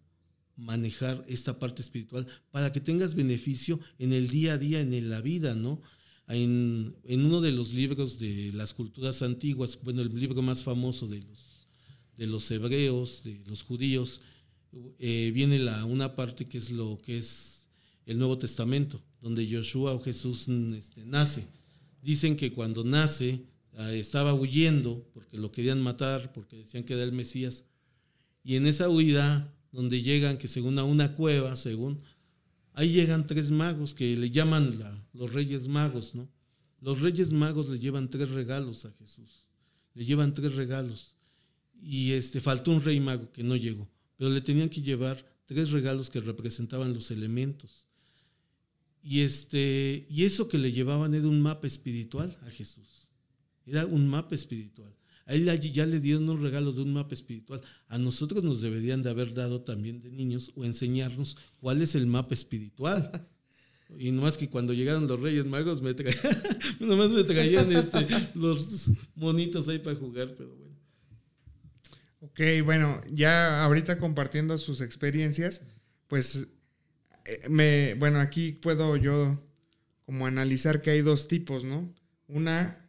[0.56, 5.20] manejar esta parte espiritual para que tengas beneficio en el día a día, en la
[5.20, 5.82] vida, ¿no?
[6.28, 11.20] En, uno de los libros de las culturas antiguas, bueno, el libro más famoso de
[11.20, 11.68] los,
[12.16, 14.20] de los hebreos, de los judíos,
[14.98, 17.68] eh, viene la, una parte que es lo que es
[18.06, 21.46] el Nuevo Testamento, donde Joshua o Jesús este, nace.
[22.02, 23.40] Dicen que cuando nace,
[23.78, 27.64] Ah, estaba huyendo porque lo querían matar, porque decían que era el Mesías.
[28.42, 32.00] Y en esa huida, donde llegan, que según a una cueva, según,
[32.76, 34.78] ahí llegan tres magos que le llaman
[35.12, 36.28] los reyes magos, ¿no?
[36.80, 39.48] Los reyes magos le llevan tres regalos a Jesús.
[39.94, 41.16] Le llevan tres regalos.
[41.82, 45.70] Y este, faltó un rey mago que no llegó, pero le tenían que llevar tres
[45.70, 47.86] regalos que representaban los elementos.
[49.02, 53.08] Y, este, y eso que le llevaban era un mapa espiritual a Jesús.
[53.64, 54.94] Era un mapa espiritual.
[55.26, 57.60] A él ya le dieron un regalo de un mapa espiritual.
[57.88, 62.06] A nosotros nos deberían de haber dado también de niños o enseñarnos cuál es el
[62.06, 63.28] mapa espiritual.
[63.98, 66.42] Y nomás que cuando llegaron los Reyes Magos, me traían,
[66.80, 68.04] nomás me traían este,
[68.34, 70.74] los monitos ahí para jugar, pero bueno.
[72.18, 75.62] Ok, bueno, ya ahorita compartiendo sus experiencias,
[76.08, 76.48] pues,
[77.26, 79.40] eh, me, bueno, aquí puedo yo
[80.04, 81.94] como analizar que hay dos tipos, ¿no?
[82.26, 82.85] Una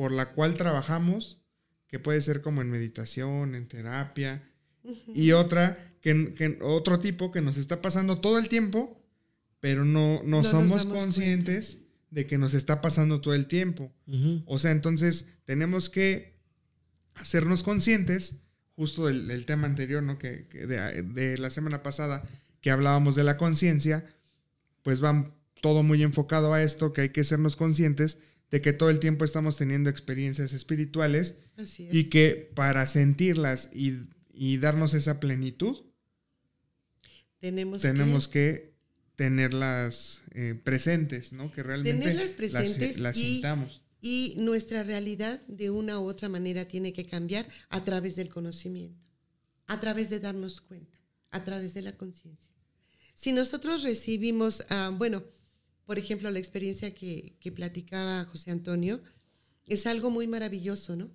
[0.00, 1.42] por la cual trabajamos,
[1.86, 4.42] que puede ser como en meditación, en terapia,
[5.06, 8.98] y otra, que, otro tipo que nos está pasando todo el tiempo,
[9.60, 13.92] pero no, no, somos conscientes de que nos está pasando todo el tiempo.
[14.46, 16.40] O sea, entonces tenemos que
[17.12, 18.36] hacernos conscientes,
[18.76, 20.18] justo del, tema anterior, ¿no?
[20.18, 22.26] Que, de, de, la semana pasada,
[22.62, 24.02] que hablábamos de la conciencia,
[24.82, 25.30] pues va
[25.60, 28.16] todo muy enfocado a esto, que hay que sernos conscientes
[28.50, 31.36] de que todo el tiempo estamos teniendo experiencias espirituales
[31.78, 35.82] y que para sentirlas y, darnos esa plenitud,
[37.38, 38.70] tenemos, tenemos que,
[39.20, 41.52] tenerlas eh, presentes, ¿no?
[41.52, 43.82] Que realmente tenerlas presentes las, y, sintamos.
[44.00, 49.04] Y nuestra realidad de una u otra manera tiene que cambiar a través del conocimiento,
[49.66, 50.98] a través de darnos cuenta,
[51.32, 52.54] a través de la conciencia.
[53.14, 55.22] Si nosotros recibimos, ah, bueno,
[55.90, 59.02] por ejemplo, la experiencia que, platicaba José Antonio,
[59.66, 61.10] es algo muy maravilloso, ¿no?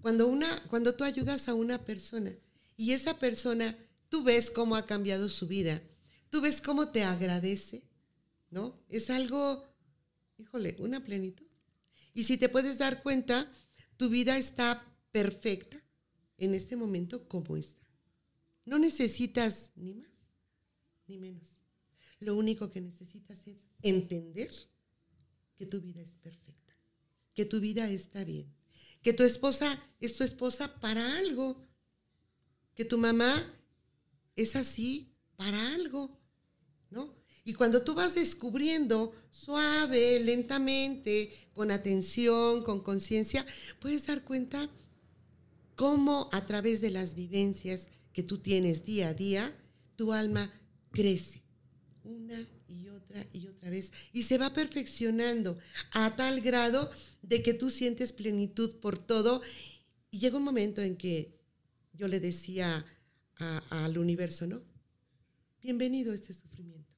[0.00, 2.32] Cuando, una, cuando tú ayudas a una persona
[2.76, 3.76] y esa persona,
[4.08, 5.82] tú ves cómo ha cambiado su vida,
[6.30, 7.82] tú ves cómo te agradece,
[8.48, 8.80] ¿no?
[8.88, 9.74] Es algo,
[10.36, 11.48] híjole, una plenitud.
[12.14, 13.50] Y si te puedes dar cuenta,
[13.96, 15.82] tu vida está perfecta
[16.38, 17.88] en este momento como está.
[18.66, 20.28] No necesitas ni más
[21.08, 21.65] ni menos.
[22.20, 24.50] Lo único que necesitas es entender
[25.56, 26.74] que tu vida es perfecta,
[27.34, 28.52] que tu vida está bien,
[29.02, 31.68] que tu esposa es tu esposa para algo,
[32.74, 33.54] que tu mamá
[34.34, 36.18] es así para algo,
[36.90, 37.14] ¿no?
[37.44, 43.46] Y cuando tú vas descubriendo suave, lentamente, con atención, con conciencia,
[43.78, 44.68] puedes dar cuenta
[45.76, 49.56] cómo a través de las vivencias que tú tienes día a día,
[49.94, 50.50] tu alma
[50.90, 51.45] crece
[52.06, 53.92] una y otra y otra vez.
[54.12, 55.58] Y se va perfeccionando
[55.92, 56.90] a tal grado
[57.22, 59.42] de que tú sientes plenitud por todo.
[60.10, 61.36] Y llega un momento en que
[61.92, 62.86] yo le decía
[63.70, 64.62] al universo, ¿no?
[65.60, 66.94] Bienvenido a este sufrimiento.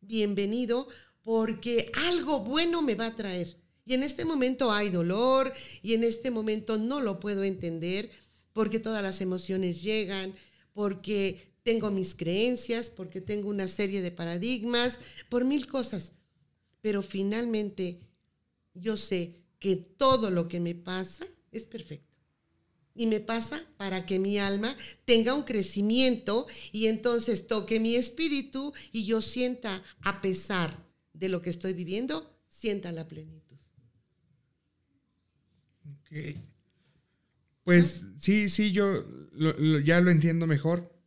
[0.00, 0.88] Bienvenido
[1.22, 3.56] porque algo bueno me va a traer.
[3.84, 5.52] Y en este momento hay dolor
[5.82, 8.10] y en este momento no lo puedo entender
[8.52, 10.34] porque todas las emociones llegan,
[10.72, 16.12] porque tengo mis creencias, porque tengo una serie de paradigmas, por mil cosas.
[16.80, 18.00] Pero finalmente
[18.72, 22.16] yo sé que todo lo que me pasa es perfecto.
[22.94, 28.72] Y me pasa para que mi alma tenga un crecimiento y entonces toque mi espíritu
[28.90, 30.70] y yo sienta, a pesar
[31.12, 33.58] de lo que estoy viviendo, sienta la plenitud.
[35.84, 36.40] Ok.
[37.62, 39.04] Pues sí, sí, yo
[39.84, 40.97] ya lo entiendo mejor.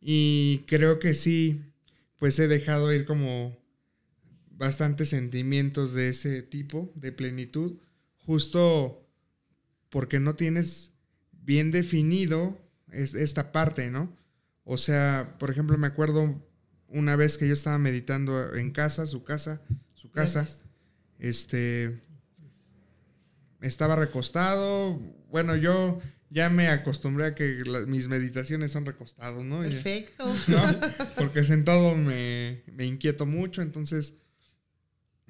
[0.00, 1.62] Y creo que sí,
[2.18, 3.56] pues he dejado ir como
[4.50, 7.78] bastantes sentimientos de ese tipo, de plenitud,
[8.18, 9.06] justo
[9.88, 10.92] porque no tienes
[11.32, 12.58] bien definido
[12.90, 14.16] esta parte, ¿no?
[14.64, 16.42] O sea, por ejemplo, me acuerdo
[16.88, 19.62] una vez que yo estaba meditando en casa, su casa,
[19.94, 20.46] su casa,
[21.18, 22.00] este,
[23.60, 25.98] estaba recostado, bueno, yo
[26.30, 29.60] ya me acostumbré a que mis meditaciones son recostados, ¿no?
[29.60, 30.24] Perfecto.
[31.16, 34.14] Porque sentado me, inquieto mucho, entonces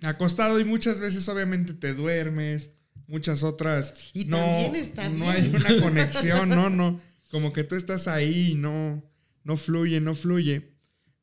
[0.02, 2.70] acostado y muchas veces obviamente te duermes,
[3.06, 4.44] muchas otras y no,
[4.74, 9.02] está no hay una conexión, no, no, como que tú estás ahí y no,
[9.44, 10.72] no fluye, no fluye.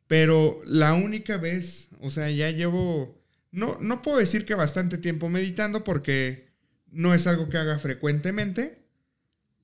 [0.07, 5.29] Pero la única vez, o sea, ya llevo, no, no puedo decir que bastante tiempo
[5.29, 6.53] meditando porque
[6.91, 8.84] no es algo que haga frecuentemente,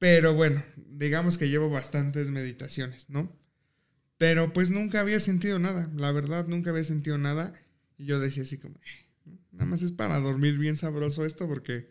[0.01, 3.31] pero bueno, digamos que llevo bastantes meditaciones, ¿no?
[4.17, 7.53] Pero pues nunca había sentido nada, la verdad, nunca había sentido nada.
[7.99, 8.79] Y yo decía así como,
[9.51, 11.85] nada más es para dormir bien sabroso esto porque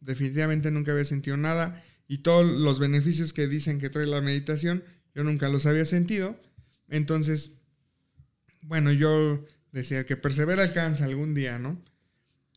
[0.00, 1.82] definitivamente nunca había sentido nada.
[2.06, 4.84] Y todos los beneficios que dicen que trae la meditación,
[5.14, 6.38] yo nunca los había sentido.
[6.90, 7.52] Entonces,
[8.60, 9.42] bueno, yo
[9.72, 11.82] decía que persevera alcanza algún día, ¿no?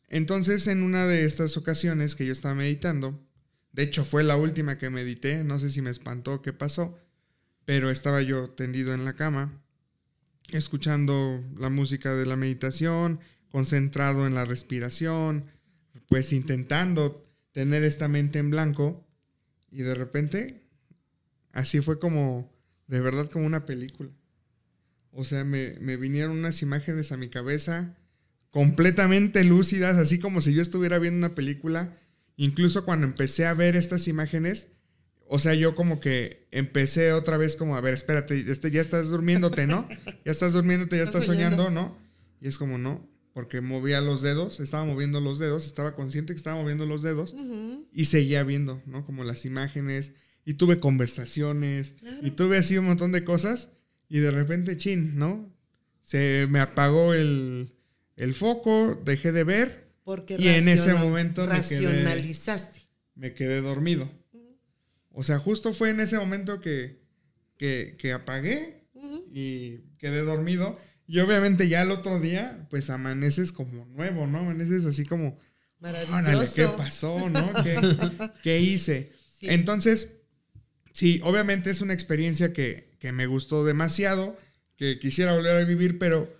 [0.08, 3.26] Entonces, en una de estas ocasiones que yo estaba meditando,
[3.72, 6.98] de hecho, fue la última que medité, no sé si me espantó qué pasó,
[7.64, 9.62] pero estaba yo tendido en la cama,
[10.50, 15.44] escuchando la música de la meditación, concentrado en la respiración,
[16.08, 19.06] pues intentando tener esta mente en blanco
[19.70, 20.62] y de repente
[21.52, 22.50] así fue como,
[22.86, 24.10] de verdad como una película.
[25.12, 27.96] O sea, me, me, vinieron unas imágenes a mi cabeza
[28.50, 31.96] completamente lúcidas, así como si yo estuviera viendo una película
[32.38, 34.68] incluso cuando empecé a ver estas imágenes,
[35.26, 39.08] o sea, yo como que empecé otra vez como, a ver, espérate, este, ya estás
[39.08, 39.86] durmiéndote, ¿no?
[40.24, 41.98] Ya estás durmiéndote, ya estás soñando, ¿no?
[42.40, 46.38] Y es como, no, porque movía los dedos, estaba moviendo los dedos, estaba consciente que
[46.38, 47.34] estaba moviendo los dedos
[47.92, 49.04] y seguía viendo, ¿no?
[49.04, 50.12] Como las imágenes
[50.44, 53.70] y tuve conversaciones y tuve así un montón de cosas
[54.08, 55.52] y de repente, chin, ¿no?
[56.02, 57.74] Se me apagó el,
[58.16, 62.80] el foco, dejé de ver Porque y en ese momento me quedé, racionalizaste.
[63.14, 64.10] me quedé dormido.
[65.10, 67.02] O sea, justo fue en ese momento que,
[67.58, 68.88] que, que apagué
[69.30, 70.80] y quedé dormido.
[71.06, 74.38] Y obviamente ya el otro día, pues amaneces como nuevo, ¿no?
[74.38, 75.38] Amaneces así como,
[75.82, 76.46] órale.
[76.56, 77.52] ¿qué pasó, no?
[77.62, 77.76] ¿Qué,
[78.42, 79.12] qué hice?
[79.38, 79.48] Sí.
[79.50, 80.20] Entonces,
[80.90, 84.38] sí, obviamente es una experiencia que, que me gustó demasiado,
[84.78, 86.34] que quisiera volver a vivir, pero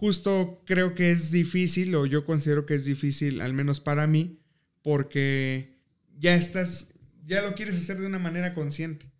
[0.00, 4.40] justo creo que es difícil, o yo considero que es difícil, al menos para mí,
[4.82, 5.78] porque
[6.18, 6.94] ya estás,
[7.26, 9.12] ya lo quieres hacer de una manera consciente.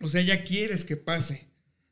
[0.00, 1.46] O sea, ya quieres que pase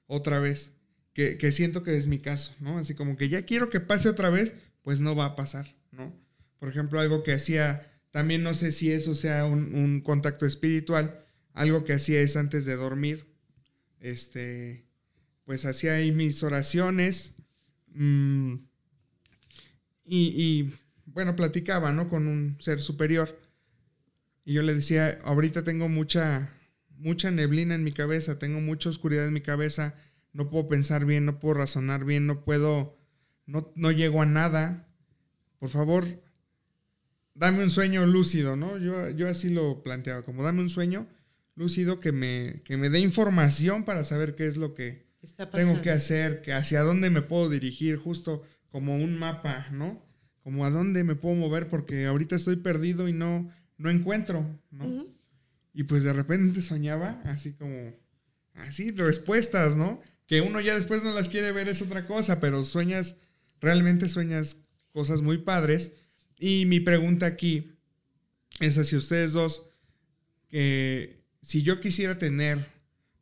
[0.09, 0.73] otra vez,
[1.13, 2.77] que, que siento que es mi caso, ¿no?
[2.77, 6.13] Así como que ya quiero que pase otra vez, pues no va a pasar, ¿no?
[6.59, 11.25] Por ejemplo, algo que hacía, también no sé si eso sea un, un contacto espiritual,
[11.53, 13.33] algo que hacía es antes de dormir,
[14.01, 14.89] este,
[15.45, 17.35] pues hacía ahí mis oraciones
[17.95, 18.55] mm,
[20.05, 20.75] y, y,
[21.07, 22.09] bueno, platicaba, ¿no?
[22.09, 23.39] Con un ser superior.
[24.45, 26.53] Y yo le decía, ahorita tengo mucha,
[26.97, 29.95] mucha neblina en mi cabeza, tengo mucha oscuridad en mi cabeza,
[30.33, 32.99] no puedo pensar bien, no puedo razonar bien, no puedo,
[33.47, 34.89] no, no llego a nada.
[35.59, 36.05] Por favor,
[37.35, 38.79] dame un sueño lúcido, ¿no?
[38.79, 41.07] Yo, yo así lo planteaba, como dame un sueño
[41.55, 45.73] lúcido que me, que me dé información para saber qué es lo que Está pasando.
[45.73, 50.05] tengo que hacer, que hacia dónde me puedo dirigir, justo como un mapa, ¿no?
[50.43, 53.49] Como a dónde me puedo mover, porque ahorita estoy perdido y no,
[53.79, 55.07] no encuentro, ¿no?
[55.73, 57.95] Y pues de repente soñaba así como,
[58.55, 60.01] así, respuestas, ¿no?
[60.27, 63.17] Que uno ya después no las quiere ver, es otra cosa, pero sueñas,
[63.61, 64.57] realmente sueñas
[64.93, 65.93] cosas muy padres.
[66.39, 67.77] Y mi pregunta aquí
[68.59, 69.69] es hacia ustedes dos,
[70.49, 72.67] que si yo quisiera tener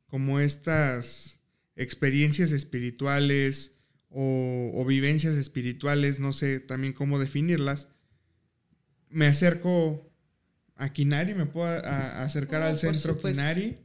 [0.07, 1.40] como estas
[1.83, 3.77] experiencias espirituales
[4.11, 7.89] o, o vivencias espirituales, no sé también cómo definirlas,
[9.09, 10.07] me acerco
[10.77, 13.19] a Kinari, me puedo a- a acercar Oh, al centro.
[13.21, 13.79] Kinari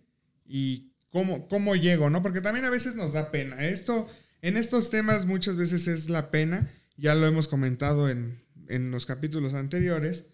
[0.46, 2.22] y cómo, cómo llego, ¿no?
[2.22, 3.64] Porque también a veces nos da pena.
[3.66, 4.08] Esto,
[4.42, 9.06] en estos temas muchas veces es la pena, ya lo hemos comentado en, en los
[9.06, 10.26] capítulos anteriores,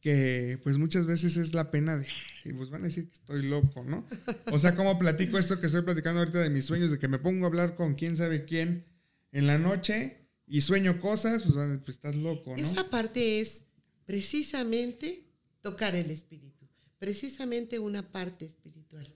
[0.00, 2.06] que pues muchas veces es la pena de,
[2.44, 4.06] y pues van a decir que estoy loco, ¿no?
[4.50, 7.18] O sea, como platico esto que estoy platicando ahorita de mis sueños, de que me
[7.18, 8.86] pongo a hablar con quién sabe quién
[9.32, 12.62] en la noche y sueño cosas, pues, pues estás loco, ¿no?
[12.62, 13.64] Esa parte es
[14.06, 15.24] precisamente
[15.60, 16.66] tocar el espíritu,
[16.98, 19.06] precisamente una parte espiritual.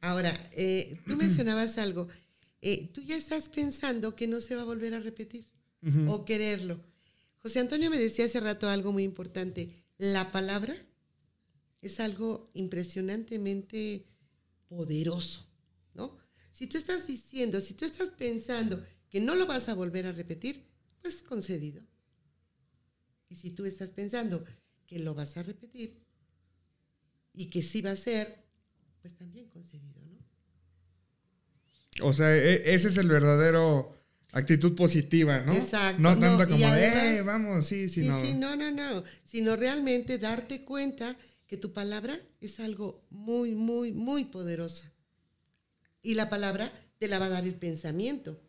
[0.00, 2.08] Ahora, eh, tú mencionabas algo,
[2.62, 5.44] eh, tú ya estás pensando que no se va a volver a repetir
[6.08, 6.80] o quererlo.
[7.42, 10.74] José Antonio me decía hace rato algo muy importante, la palabra
[11.80, 14.06] es algo impresionantemente
[14.66, 15.46] poderoso,
[15.94, 16.18] ¿no?
[16.50, 20.12] Si tú estás diciendo, si tú estás pensando que no lo vas a volver a
[20.12, 20.66] repetir,
[21.00, 21.82] pues concedido.
[23.28, 24.44] Y si tú estás pensando
[24.86, 26.02] que lo vas a repetir
[27.32, 28.44] y que sí va a ser,
[29.00, 30.18] pues también concedido, ¿no?
[32.08, 33.97] O sea, e- ese es el verdadero
[34.32, 35.54] actitud positiva, ¿no?
[35.54, 38.20] Exacto, No no, tanto como, además- eh, vamos, sí, Sí, sino...
[38.24, 41.16] sí, no, no, no, sino realmente darte cuenta
[41.46, 44.92] que tu palabra es algo muy, muy, muy poderosa.
[46.02, 48.40] Y la palabra te la va a dar el pensamiento.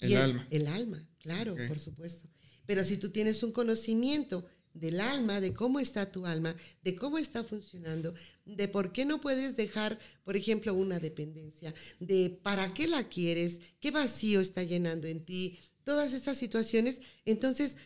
[0.00, 0.46] El Y alma.
[0.50, 2.28] El alma, claro, por supuesto.
[2.66, 7.18] Pero si tú tienes un conocimiento del alma, de cómo está tu alma, de cómo
[7.18, 8.14] está funcionando,
[8.44, 13.60] de por qué no puedes dejar, por ejemplo, una dependencia, de para qué la quieres,
[13.80, 17.76] qué vacío está llenando en ti, todas estas situaciones, entonces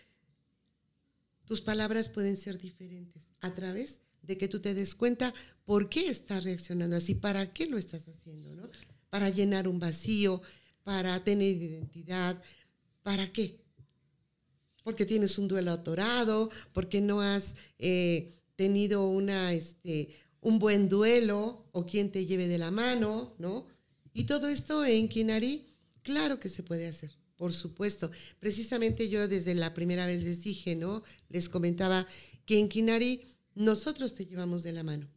[1.44, 6.08] tus palabras pueden ser diferentes a través de que tú te des cuenta por qué
[6.08, 8.68] estás reaccionando así, para qué lo estás haciendo, ¿no?
[9.10, 10.40] Para llenar un vacío,
[10.84, 12.40] para tener identidad,
[13.02, 13.61] ¿para qué?
[14.84, 20.08] Porque tienes un duelo atorado, porque no has eh, tenido una, este,
[20.40, 23.66] un buen duelo o quien te lleve de la mano, ¿no?
[24.12, 25.66] Y todo esto en Kinari,
[26.02, 28.10] claro que se puede hacer, por supuesto.
[28.40, 31.02] Precisamente yo desde la primera vez les dije, ¿no?
[31.28, 32.06] Les comentaba
[32.44, 33.22] que en Kinari
[33.54, 35.08] nosotros te llevamos de la mano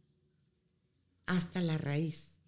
[1.26, 2.40] hasta la raíz.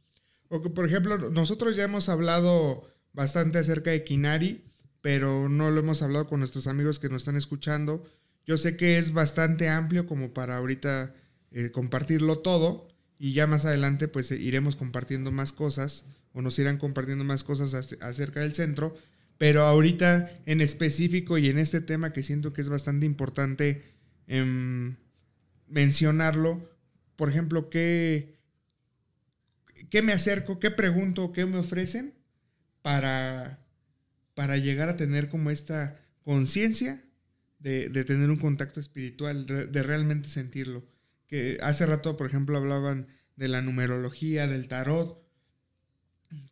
[0.49, 4.65] O que, por ejemplo, nosotros ya hemos hablado bastante acerca de Kinari,
[5.09, 8.05] pero no lo hemos hablado con nuestros amigos que nos están escuchando.
[8.47, 11.15] Yo sé que es bastante amplio como para ahorita
[11.51, 12.89] eh, compartirlo todo
[13.19, 16.05] y ya más adelante pues iremos compartiendo más cosas
[16.35, 18.95] o nos irán compartiendo más cosas ac- acerca del centro,
[19.39, 23.83] pero ahorita en específico y en este tema que siento que es bastante importante
[24.27, 24.97] em,
[25.69, 26.61] mencionarlo,
[27.17, 28.37] por ejemplo, qué,
[29.89, 32.13] qué me acerco, qué pregunto, qué me ofrecen
[32.83, 33.59] para,
[34.39, 37.05] para llegar a tener como esta conciencia
[37.59, 40.87] de, tener un contacto espiritual, de realmente sentirlo.
[41.27, 45.21] Que hace rato, por ejemplo, hablaban de la numerología, del tarot.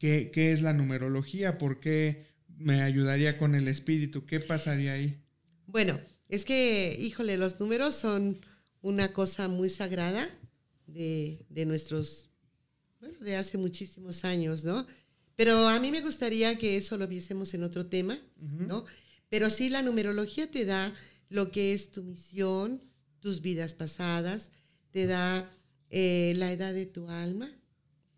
[0.01, 1.59] ¿Qué, qué es la numerología?
[1.59, 2.27] ¿Por qué
[2.59, 4.27] me ayudaría con el espíritu?
[4.27, 5.23] ¿Qué pasaría ahí?
[5.69, 5.97] Bueno,
[6.29, 8.45] es que, híjole, los números son
[8.83, 10.29] una cosa muy sagrada
[10.89, 12.31] de, nuestros,
[12.99, 14.85] bueno, de hace muchísimos años, ¿no?
[15.37, 18.85] Pero a mí me gustaría que eso lo viésemos en otro tema, ¿no?
[19.29, 20.95] Pero sí, la numerología te da
[21.29, 22.83] lo que es tu misión,
[23.21, 24.51] tus vidas pasadas,
[24.91, 25.51] te da
[25.91, 27.51] eh, la edad de tu alma,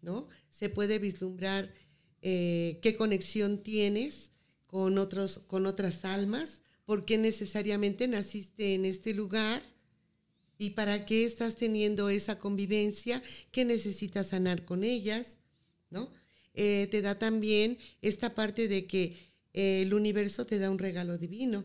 [0.01, 0.29] ¿no?
[0.49, 1.75] Se puede vislumbrar
[2.23, 4.31] eh, qué conexión tienes
[4.69, 9.63] con, otros, con otras almas, por qué necesariamente naciste en este lugar
[10.57, 15.39] y para qué estás teniendo esa convivencia, qué necesitas sanar con ellas,
[15.91, 16.11] ¿no?
[16.61, 19.17] Eh, te da también esta parte de que
[19.55, 21.65] eh, el universo te da un regalo divino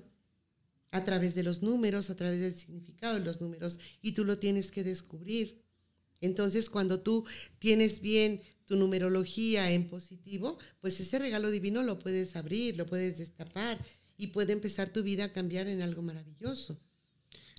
[0.92, 4.38] a través de los números, a través del significado de los números, y tú lo
[4.38, 5.64] tienes que descubrir.
[6.22, 7.26] Entonces, cuando tú
[7.58, 13.18] tienes bien tu numerología en positivo, pues ese regalo divino lo puedes abrir, lo puedes
[13.18, 13.84] destapar
[14.16, 16.80] y puede empezar tu vida a cambiar en algo maravilloso.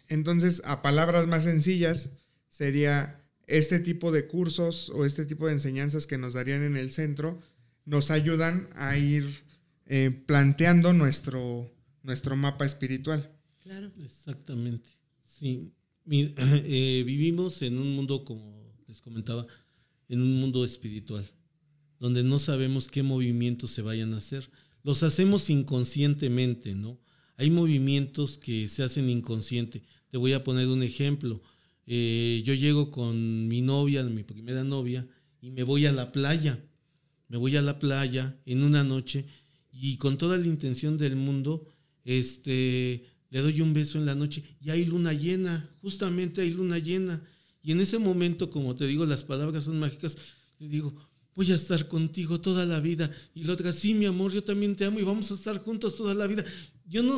[0.07, 2.11] Entonces, a palabras más sencillas,
[2.49, 6.91] sería este tipo de cursos o este tipo de enseñanzas que nos darían en el
[6.91, 7.39] centro,
[7.85, 9.45] nos ayudan a ir
[9.87, 11.71] eh, planteando nuestro,
[12.03, 13.31] nuestro mapa espiritual.
[13.63, 13.91] Claro.
[14.03, 14.91] Exactamente.
[15.25, 15.73] Sí.
[16.07, 19.47] Eh, vivimos en un mundo, como les comentaba,
[20.11, 21.25] en un mundo espiritual,
[21.99, 24.51] donde no sabemos qué movimientos se vayan a hacer.
[24.83, 27.01] Los hacemos inconscientemente, ¿no?
[27.37, 29.83] Hay movimientos que se hacen inconsciente.
[30.11, 31.41] Te voy a poner un ejemplo.
[31.87, 35.07] Eh, yo llego con mi novia, mi primera novia,
[35.41, 36.63] y me voy a la playa.
[37.29, 39.27] Me voy a la playa en una noche
[39.73, 41.67] y con toda la intención del mundo,
[42.05, 46.79] este, le doy un beso en la noche y hay luna llena, justamente hay luna
[46.79, 47.27] llena.
[47.61, 50.17] Y en ese momento, como te digo, las palabras son mágicas,
[50.59, 50.95] le digo,
[51.35, 53.11] voy a estar contigo toda la vida.
[53.35, 55.97] Y la otra, sí, mi amor, yo también te amo y vamos a estar juntos
[55.97, 56.45] toda la vida.
[56.87, 57.17] Yo no,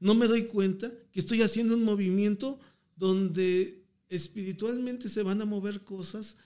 [0.00, 2.60] no me doy cuenta que estoy haciendo un movimiento
[2.96, 6.36] donde espiritualmente se van a mover cosas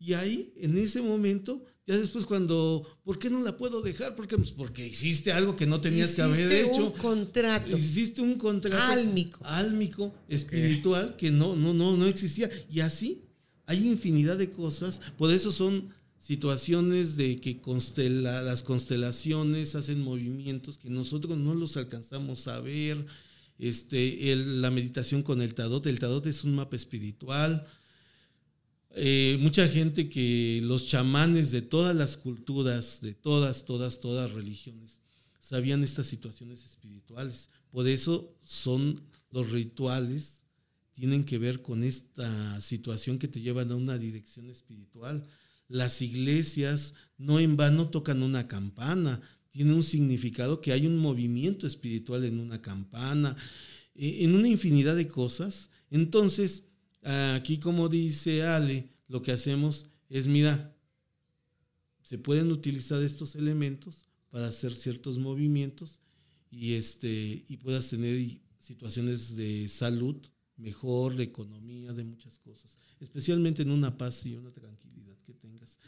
[0.00, 4.14] y ahí, en ese momento, ya después cuando, ¿por qué no la puedo dejar?
[4.14, 6.86] Porque, pues porque hiciste algo que no tenías que haber hecho.
[6.86, 7.76] un contrato.
[7.76, 8.92] Hiciste un contrato.
[8.92, 9.40] Álmico.
[9.44, 12.48] Álmico, espiritual, que no, no, no, no existía.
[12.70, 13.24] Y así
[13.66, 15.00] hay infinidad de cosas.
[15.16, 21.76] Por eso son situaciones de que constela, las constelaciones hacen movimientos que nosotros no los
[21.76, 23.04] alcanzamos a ver.
[23.58, 25.86] Este, la meditación con el Tadot.
[25.86, 27.66] El Tadot es un mapa espiritual
[29.00, 35.00] eh, mucha gente que los chamanes de todas las culturas, de todas, todas, todas religiones,
[35.38, 37.50] sabían estas situaciones espirituales.
[37.70, 40.42] Por eso son los rituales,
[40.94, 45.24] tienen que ver con esta situación que te llevan a una dirección espiritual.
[45.68, 49.20] Las iglesias no en vano tocan una campana,
[49.58, 53.36] tiene un significado que hay un movimiento espiritual en una campana,
[53.94, 55.70] eh, en una infinidad de cosas.
[55.90, 56.68] Entonces,
[57.02, 60.76] Aquí, como dice Ale, lo que hacemos es, mira,
[62.02, 66.00] se pueden utilizar estos elementos para hacer ciertos movimientos
[66.50, 70.16] y, este, y puedas tener situaciones de salud
[70.56, 75.78] mejor, de economía, de muchas cosas, especialmente en una paz y una tranquilidad que tengas.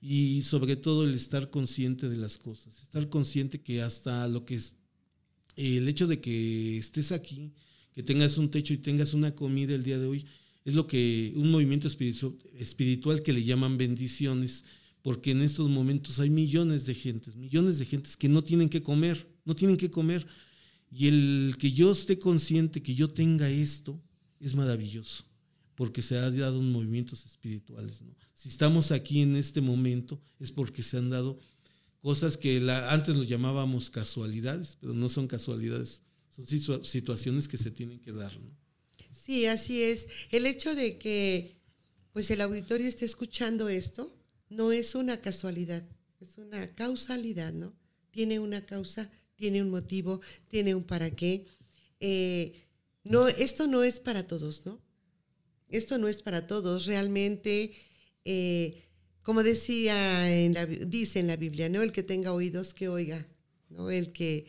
[0.00, 4.54] Y sobre todo el estar consciente de las cosas, estar consciente que hasta lo que
[4.54, 4.76] es
[5.56, 7.52] el hecho de que estés aquí,
[7.92, 10.26] que tengas un techo y tengas una comida el día de hoy,
[10.64, 14.64] es lo que un movimiento espiritual que le llaman bendiciones,
[15.02, 18.82] porque en estos momentos hay millones de gentes, millones de gentes que no tienen que
[18.82, 20.26] comer, no tienen que comer.
[20.92, 24.02] Y el que yo esté consciente que yo tenga esto
[24.38, 25.24] es maravilloso,
[25.80, 28.02] porque se ha dado movimientos espirituales.
[28.34, 31.40] Si estamos aquí en este momento es porque se han dado
[32.02, 32.58] cosas que
[32.90, 38.30] antes lo llamábamos casualidades, pero no son casualidades, son situaciones que se tienen que dar.
[38.38, 38.54] ¿no?
[39.10, 40.06] Sí, así es.
[40.30, 41.56] El hecho de que
[42.12, 44.14] pues el auditorio esté escuchando esto
[44.50, 45.82] no es una casualidad,
[46.20, 47.72] es una causalidad, ¿no?
[48.10, 51.46] Tiene una causa, tiene un motivo, tiene un para qué.
[52.00, 52.66] Eh,
[53.04, 54.78] no, esto no es para todos, ¿no?
[55.70, 56.86] Esto no es para todos.
[56.86, 57.72] Realmente,
[58.24, 58.82] eh,
[59.22, 61.82] como decía en la, dice en la Biblia, ¿no?
[61.82, 63.26] El que tenga oídos que oiga,
[63.68, 63.90] ¿no?
[63.90, 64.46] El que,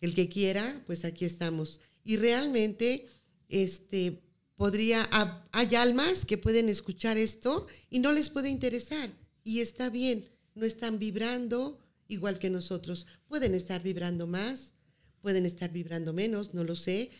[0.00, 1.80] el que quiera, pues aquí estamos.
[2.02, 3.06] Y realmente
[3.48, 4.22] este,
[4.56, 5.08] podría,
[5.52, 9.10] hay almas que pueden escuchar esto y no les puede interesar.
[9.44, 11.78] Y está bien, no están vibrando
[12.08, 13.06] igual que nosotros.
[13.28, 14.74] Pueden estar vibrando más,
[15.20, 17.10] pueden estar vibrando menos, no lo sé,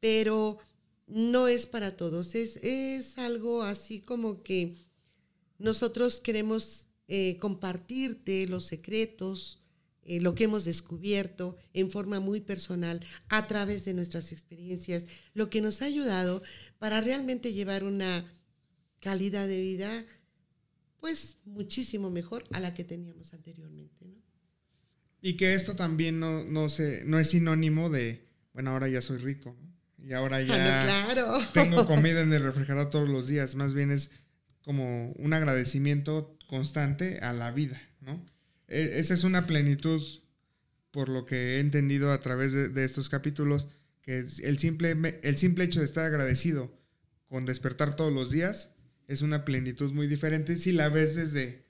[0.00, 0.58] pero
[1.06, 2.34] no es para todos.
[2.34, 4.74] Es, es algo así como que
[5.58, 9.62] nosotros queremos eh, compartirte los secretos,
[10.02, 15.48] eh, lo que hemos descubierto en forma muy personal a través de nuestras experiencias, lo
[15.50, 16.42] que nos ha ayudado
[16.78, 18.30] para realmente llevar una
[19.00, 20.06] calidad de vida
[21.00, 24.06] pues muchísimo mejor a la que teníamos anteriormente.
[25.22, 29.18] Y que esto también no, no, se, no es sinónimo de, bueno, ahora ya soy
[29.18, 29.56] rico
[30.06, 34.10] y ahora ya tengo comida en el refrigerador todos los días, más bien es
[34.62, 38.24] como un agradecimiento constante a la vida, ¿no?
[38.68, 40.00] E, esa es una plenitud,
[40.92, 43.66] por lo que he entendido a través de, estos capítulos,
[44.00, 46.72] que el simple, el simple hecho de estar agradecido
[47.26, 48.70] con despertar todos los días
[49.08, 51.66] es una plenitud muy diferente si la ves desde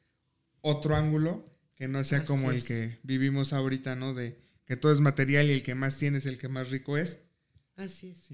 [0.61, 4.13] otro ángulo que no sea como el que vivimos ahorita, ¿no?
[4.13, 6.99] De que todo es material y el que más tiene es el que más rico
[6.99, 7.21] es.
[7.77, 8.29] Así es.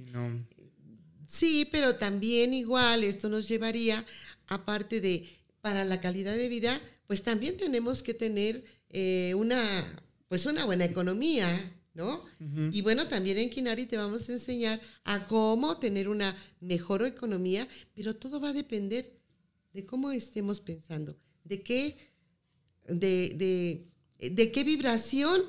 [1.26, 4.04] Sí, pero también igual esto nos llevaría,
[4.46, 5.28] aparte de
[5.60, 10.84] para la calidad de vida, pues también tenemos que tener eh, una, pues una buena
[10.84, 11.48] economía,
[11.94, 12.24] ¿no?
[12.72, 17.68] Y bueno, también en Kinari te vamos a enseñar a cómo tener una mejor economía,
[17.94, 19.12] pero todo va a depender
[19.72, 21.96] de cómo estemos pensando, de qué,
[22.88, 23.86] de,
[24.18, 25.42] de, qué vibración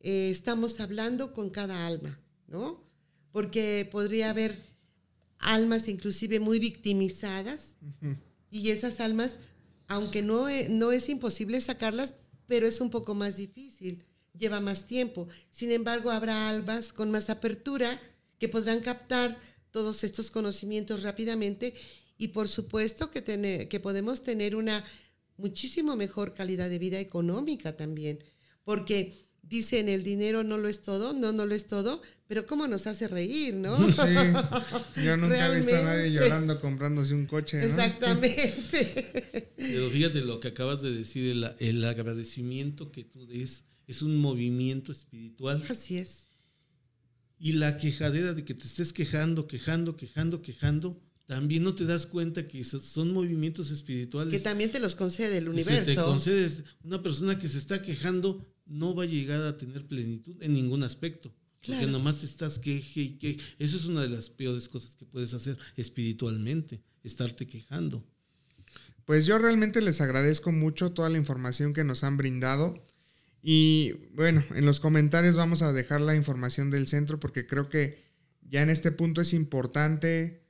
[0.00, 2.87] eh, estamos hablando con cada alma, ¿no?
[3.32, 4.58] Porque podría haber
[5.38, 7.74] almas inclusive muy victimizadas
[8.50, 9.38] y esas almas
[9.88, 12.14] aunque no, e, no es imposible sacarlas,
[12.46, 14.04] pero es un poco más difícil,
[14.38, 15.28] lleva más tiempo.
[15.50, 18.00] Sin embargo, habrá almas con más apertura
[18.38, 19.38] que podrán captar
[19.70, 21.74] todos estos conocimientos rápidamente
[22.18, 24.84] y por supuesto que, que podemos tener una
[25.36, 28.22] muchísimo mejor calidad de vida económica también,
[28.64, 29.14] porque
[29.48, 32.86] dicen el dinero no lo es todo, no, no lo es todo, pero cómo nos
[32.86, 33.76] hace reír, ¿no?
[33.92, 37.58] Sí, yo nunca he visto a nadie llorando comprándose un coche.
[37.58, 37.64] ¿no?
[37.64, 39.52] Exactamente.
[39.56, 44.16] Pero fíjate lo que acabas de decir, el, el agradecimiento que tú des es un
[44.18, 45.64] movimiento espiritual.
[45.68, 46.28] Así es.
[47.40, 52.06] Y la quejadera de que te estés quejando, quejando, quejando, quejando, también no te das
[52.06, 54.32] cuenta que son movimientos espirituales.
[54.32, 55.90] Que también te los concede el universo.
[55.90, 59.86] Si te concedes, una persona que se está quejando no va a llegar a tener
[59.86, 61.34] plenitud en ningún aspecto.
[61.66, 65.04] Porque nomás te estás queje y que Eso es una de las peores cosas que
[65.04, 68.04] puedes hacer espiritualmente, estarte quejando.
[69.04, 72.82] Pues yo realmente les agradezco mucho toda la información que nos han brindado.
[73.42, 78.04] Y bueno, en los comentarios vamos a dejar la información del centro porque creo que
[78.42, 80.42] ya en este punto es importante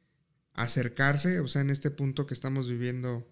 [0.55, 3.29] acercarse, o sea, en este punto que estamos viviendo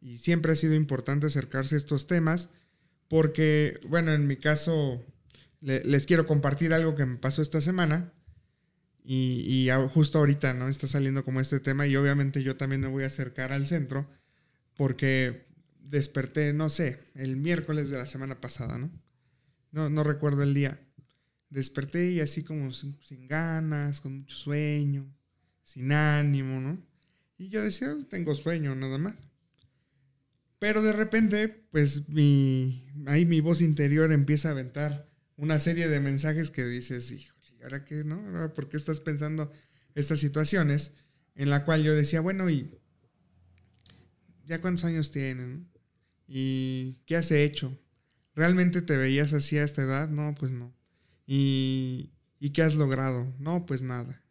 [0.00, 2.48] y siempre ha sido importante acercarse a estos temas
[3.12, 5.04] porque, bueno, en mi caso
[5.60, 8.10] les quiero compartir algo que me pasó esta semana.
[9.04, 10.66] Y, justo ahorita, ¿no?
[10.66, 14.08] Está saliendo como este tema y obviamente yo también me voy a acercar al centro
[14.78, 15.44] porque
[15.78, 18.90] desperté, no sé, el miércoles de la semana pasada, ¿no?
[19.72, 20.80] No, no recuerdo el día.
[21.50, 25.06] Desperté y así como sin, ganas, con mucho sueño,
[25.62, 26.82] sin ánimo, ¿no?
[27.36, 29.16] Y yo decía, tengo sueño nada más.
[30.62, 35.98] Pero de repente, pues mi, ahí mi voz interior empieza a aventar una serie de
[35.98, 38.14] mensajes que dices, híjole, ¿y ahora qué, no?
[38.14, 39.50] ¿Ahora ¿Por qué estás pensando
[39.96, 40.92] estas situaciones?
[41.34, 42.78] En la cual yo decía, bueno, ¿y
[44.46, 45.62] ya cuántos años tienes?
[46.28, 47.76] ¿Y qué has hecho?
[48.36, 50.10] ¿Realmente te veías así a esta edad?
[50.10, 50.72] No, pues no.
[51.26, 53.34] ¿Y, ¿y qué has logrado?
[53.40, 54.24] No, pues nada.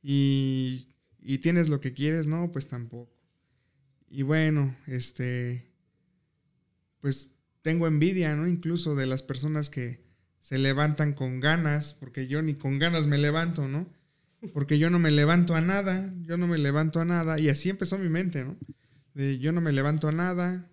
[0.00, 2.28] ¿Y, ¿Y tienes lo que quieres?
[2.28, 3.19] No, pues tampoco.
[4.10, 5.72] Y bueno, este,
[7.00, 7.30] pues
[7.62, 8.46] tengo envidia, ¿no?
[8.46, 13.18] Incluso de las personas que, se levantan con ganas, porque yo ni con ganas me
[13.18, 13.86] levanto, ¿no?
[14.54, 17.38] Porque yo no me levanto a nada, yo no me levanto a nada.
[17.38, 18.56] Y así empezó mi mente, ¿no?
[19.12, 20.66] De yo no me levanto a nada,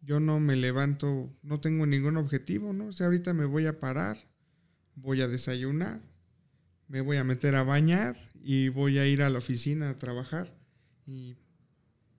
[0.00, 2.86] yo no me levanto, no tengo ningún objetivo, ¿no?
[2.86, 4.18] O sea, ahorita me voy a parar,
[4.94, 6.00] voy a desayunar,
[6.86, 10.56] me voy a meter a bañar y voy a ir a la oficina a trabajar.
[11.06, 11.34] Y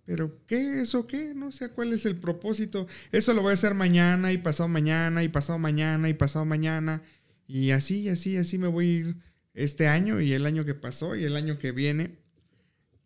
[0.06, 0.82] pero, ¿qué?
[0.82, 1.34] ¿Eso qué?
[1.34, 2.88] No sé cuál es el propósito.
[3.12, 7.02] Eso lo voy a hacer mañana y pasado mañana y pasado mañana y pasado mañana.
[7.48, 9.16] Y así, así, así me voy a ir
[9.54, 12.20] este año y el año que pasó y el año que viene.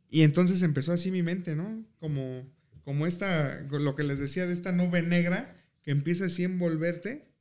[0.09, 1.85] Y entonces empezó así mi mente, ¿no?
[1.99, 2.43] Como,
[2.83, 7.31] como esta, lo que les decía de esta nube negra que empieza así a envolverte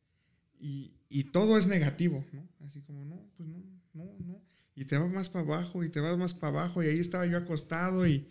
[0.61, 2.47] y, y todo es negativo, ¿no?
[2.67, 3.63] Así como, no, pues no,
[3.95, 4.43] no, no.
[4.75, 7.25] y te vas más para abajo y te vas más para abajo y ahí estaba
[7.25, 8.29] yo acostado y,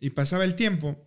[0.00, 1.06] y pasaba el tiempo.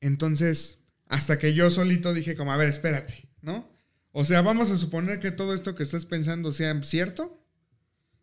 [0.00, 3.70] Entonces, hasta que yo solito dije como, a ver, espérate, ¿no?
[4.12, 7.42] O sea, vamos a suponer que todo esto que estás pensando sea cierto.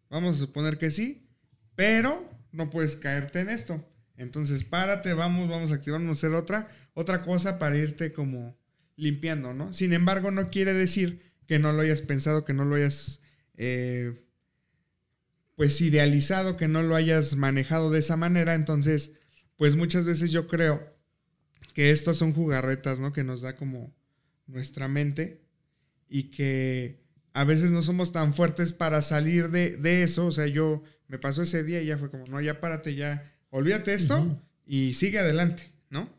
[0.10, 1.28] Vamos a suponer que sí,
[1.76, 3.88] pero no puedes caerte en esto.
[4.18, 8.58] Entonces, párate, vamos, vamos a activarnos hacer otra, otra cosa para irte como
[8.96, 9.74] limpiando, ¿no?
[9.74, 13.22] Sin embargo, no quiere decir que no lo hayas pensado, que no lo hayas,
[13.56, 14.23] eh,
[15.56, 18.54] pues, idealizado, que no lo hayas manejado de esa manera.
[18.54, 19.14] Entonces,
[19.58, 20.94] pues muchas veces yo creo
[21.74, 23.14] que estas son jugarretas, ¿no?
[23.14, 23.94] Que nos da como
[24.48, 25.42] nuestra mente
[26.10, 30.28] y que a veces no somos tan fuertes para salir de, eso.
[30.28, 33.32] O sea, yo me pasó ese día y ya fue como, no, ya párate, ya,
[33.50, 36.10] olvídate esto y sigue adelante, ¿no?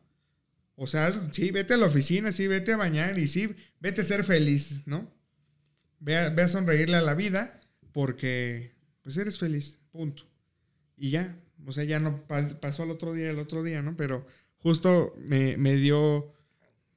[0.76, 4.04] O sea, sí, vete a la oficina, sí, vete a bañar y sí, vete a
[4.04, 5.12] ser feliz, ¿no?
[6.00, 7.60] Ve a, ve a sonreírle a la vida
[7.92, 8.73] porque,
[9.04, 10.24] pues eres feliz, punto.
[10.96, 12.26] Y ya, o sea, ya no
[12.60, 13.94] pasó el otro día, el otro día, ¿no?
[13.94, 14.26] Pero
[14.58, 16.32] justo me, me dio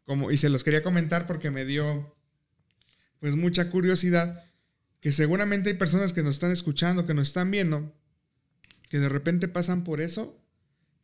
[0.06, 2.16] como, y se los quería comentar porque me dio
[3.20, 4.46] pues mucha curiosidad,
[5.02, 7.94] que seguramente hay personas que nos están escuchando, que nos están viendo,
[8.90, 10.40] que de repente pasan por eso,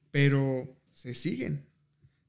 [0.09, 1.65] pero se siguen,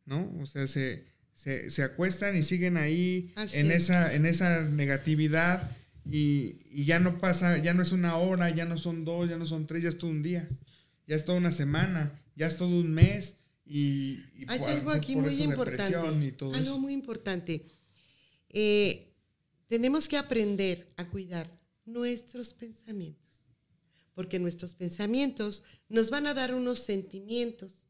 [0.05, 0.35] ¿no?
[0.41, 5.71] O sea, se, se, acuestan y siguen ahí en esa, en esa negatividad
[6.11, 9.37] y, y, ya no pasa, ya no es una hora, ya no son dos, ya
[9.37, 10.49] no son tres, ya es todo un día,
[11.07, 14.21] ya es toda una semana, ya es todo un mes y...
[14.49, 17.65] hay algo aquí muy importante, algo muy importante.
[18.51, 19.15] Eh,
[19.67, 21.51] tenemos que aprender a cuidar
[21.87, 23.55] nuestros pensamientos,
[24.15, 27.89] porque nuestros pensamientos nos van a dar unos sentimientos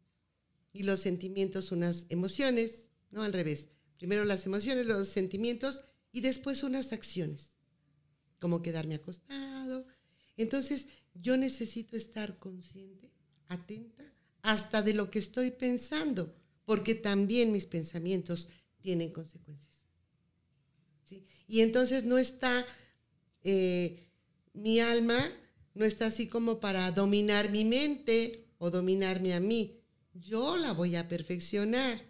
[0.73, 3.69] y los sentimientos unas emociones, no al revés.
[3.99, 7.54] Primero las emociones, los sentimientos y después unas acciones,
[8.45, 9.87] como quedarme acostado.
[10.37, 13.11] Entonces yo necesito estar consciente,
[13.49, 14.05] atenta,
[14.43, 16.37] hasta de lo que estoy pensando,
[16.67, 18.51] porque también mis pensamientos
[18.83, 19.87] tienen consecuencias.
[21.49, 22.67] Y entonces no está
[23.45, 24.11] eh,
[24.53, 25.33] mi alma,
[25.73, 29.81] no está así como para dominar mi mente o dominarme a mí.
[30.13, 32.05] Yo la voy a perfeccionar.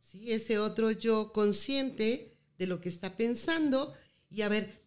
[0.00, 0.32] ¿sí?
[0.32, 3.92] Ese otro yo consciente de lo que está pensando
[4.34, 4.83] y a ver,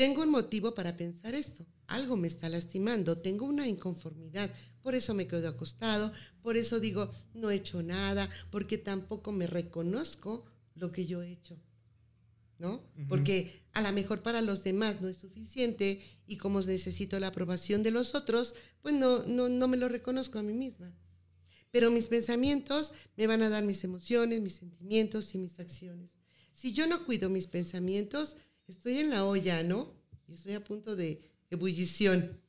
[0.00, 1.66] tengo un motivo para pensar esto.
[1.86, 7.10] Algo me está lastimando, tengo una inconformidad, por eso me quedo acostado, por eso digo,
[7.34, 11.60] no he hecho nada, porque tampoco me reconozco lo que yo he hecho.
[12.56, 12.82] ¿no?
[13.10, 17.82] Porque a lo mejor para los demás no es suficiente y como necesito la aprobación
[17.82, 20.94] de los otros, pues no, no, no me lo reconozco a mí misma.
[21.70, 26.12] Pero mis pensamientos me van a dar mis emociones, mis sentimientos y mis acciones.
[26.54, 28.36] Si yo no cuido mis pensamientos,
[28.70, 29.92] estoy en la olla, ¿no?
[30.26, 32.40] Y estoy a punto de ebullición.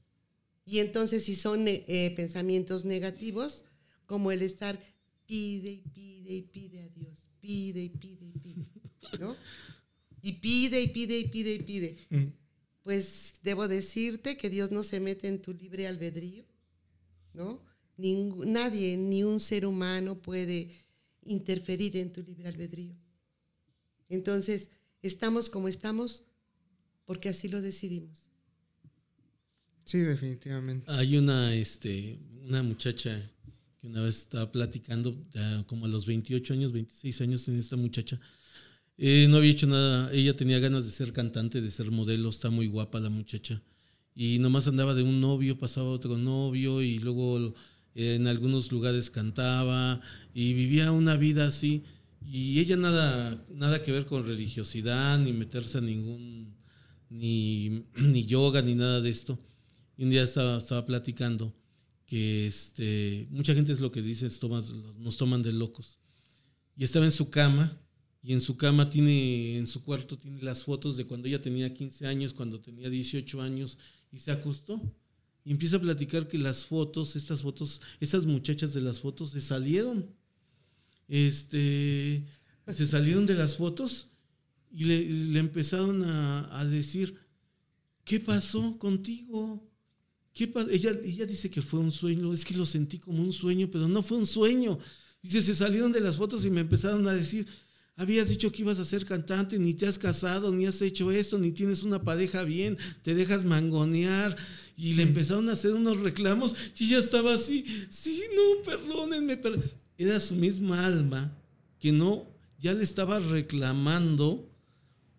[0.65, 3.65] Y entonces si son eh, pensamientos negativos,
[4.05, 4.80] como el estar
[5.26, 8.65] pide y pide y pide a Dios, pide y pide y pide,
[9.19, 9.36] ¿no?
[10.22, 11.97] y pide y pide y pide y pide.
[12.09, 12.26] Mm.
[12.84, 16.45] Pues debo decirte que Dios no se mete en tu libre albedrío,
[17.34, 17.61] ¿no?
[17.97, 20.69] nadie, ni un ser humano puede
[21.24, 22.95] interferir en tu libre albedrío.
[24.09, 24.69] Entonces,
[25.02, 26.24] estamos como estamos
[27.06, 28.30] porque así lo decidimos.
[29.84, 30.89] Sí, definitivamente.
[30.91, 33.22] Hay una, este, una muchacha
[33.80, 35.26] que una vez estaba platicando,
[35.66, 38.20] como a los 28 años, 26 años en esta muchacha,
[38.97, 40.14] eh, no había hecho nada.
[40.14, 42.30] Ella tenía ganas de ser cantante, de ser modelo.
[42.30, 43.62] Está muy guapa la muchacha.
[44.16, 47.56] Y nomás andaba de un novio, pasaba otro novio y luego
[47.95, 50.02] eh, en algunos lugares cantaba
[50.34, 51.84] y vivía una vida así.
[52.24, 56.55] Y ella nada, nada que ver con religiosidad, ni meterse a ningún,
[57.09, 59.39] ni, ni yoga, ni nada de esto.
[59.97, 61.55] Y un día estaba, estaba platicando
[62.05, 64.28] que este, mucha gente es lo que dice,
[64.97, 65.99] nos toman de locos.
[66.76, 67.80] Y estaba en su cama
[68.24, 71.74] y en su cama tiene, en su cuarto tiene las fotos de cuando ella tenía
[71.74, 73.80] 15 años, cuando tenía 18 años
[74.11, 74.82] y se acostó.
[75.43, 79.41] Y empieza a platicar que las fotos, estas fotos, estas muchachas de las fotos se
[79.41, 80.13] salieron.
[81.08, 82.26] Este,
[82.68, 84.12] se salieron de las fotos
[84.72, 87.16] y le, empezaron a, decir,
[88.04, 89.68] ¿qué pasó contigo?
[90.34, 93.70] ¿Qué ella, ella dice que fue un sueño, es que lo sentí como un sueño,
[93.70, 94.80] pero no fue un sueño.
[95.22, 97.45] Dice, se salieron de las fotos y me empezaron a decir,
[97.97, 101.38] Habías dicho que ibas a ser cantante, ni te has casado, ni has hecho esto,
[101.38, 104.36] ni tienes una pareja bien, te dejas mangonear.
[104.78, 109.39] Y le empezaron a hacer unos reclamos y ya estaba así, sí, no, perdónenme.
[109.97, 111.31] Era su misma alma
[111.79, 112.27] que no,
[112.59, 114.47] ya le estaba reclamando,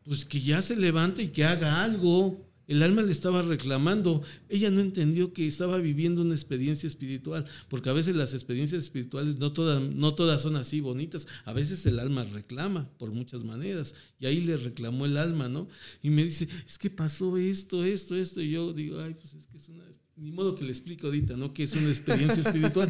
[0.04, 2.48] pues que ya se levante y que haga algo.
[2.68, 4.22] el alma le estaba reclamando.
[4.48, 9.38] Ella no entendió que estaba viviendo una experiencia espiritual, porque a veces las experiencias espirituales
[9.38, 11.26] no todas, no todas son así bonitas.
[11.44, 13.94] A veces el alma reclama por muchas maneras.
[14.20, 15.68] Y ahí le reclamó el alma, ¿no?
[16.02, 18.40] Y me dice, es que pasó esto, esto, esto.
[18.40, 19.84] Y yo digo, ay, pues es que es una
[20.22, 21.52] ni modo que le explico ahorita, ¿no?
[21.52, 22.88] Que es una experiencia espiritual,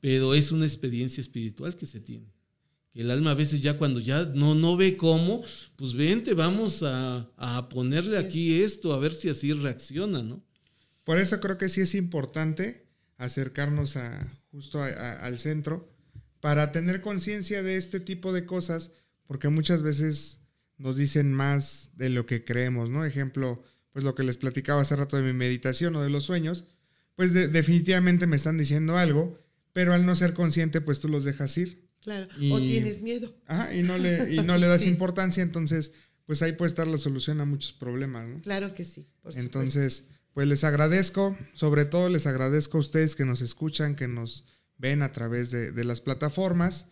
[0.00, 2.26] pero es una experiencia espiritual que se tiene.
[2.92, 5.42] Que el alma a veces ya cuando ya no, no ve cómo,
[5.76, 10.44] pues vente, vamos a, a ponerle aquí esto, a ver si así reacciona, ¿no?
[11.04, 15.88] Por eso creo que sí es importante acercarnos a, justo al centro
[16.40, 18.90] para tener conciencia de este tipo de cosas,
[19.26, 20.40] porque muchas veces
[20.78, 23.04] nos dicen más de lo que creemos, ¿no?
[23.04, 23.62] Ejemplo,
[23.92, 26.64] pues lo que les platicaba hace rato de mi meditación o de los sueños,
[27.22, 29.38] pues definitivamente me están diciendo algo,
[29.72, 31.88] pero al no ser consciente, pues tú los dejas ir.
[32.00, 33.32] Claro, o tienes miedo.
[33.46, 35.92] Ajá, y no le, y no le das importancia, entonces,
[36.26, 38.42] pues ahí puede estar la solución a muchos problemas, ¿no?
[38.42, 39.06] Claro que sí.
[39.22, 44.08] Por entonces, pues les agradezco, sobre todo les agradezco a ustedes que nos escuchan, que
[44.08, 44.44] nos
[44.78, 46.86] ven a través de, de las plataformas.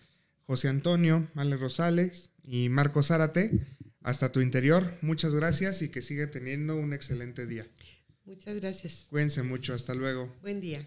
[0.45, 3.66] José Antonio, Ale Rosales y Marco Zárate
[4.05, 4.97] hasta tu interior.
[5.01, 7.66] Muchas gracias y que siga teniendo un excelente día.
[8.31, 9.07] Muchas gracias.
[9.11, 9.74] Cuídense mucho.
[9.74, 10.33] Hasta luego.
[10.41, 10.87] Buen día.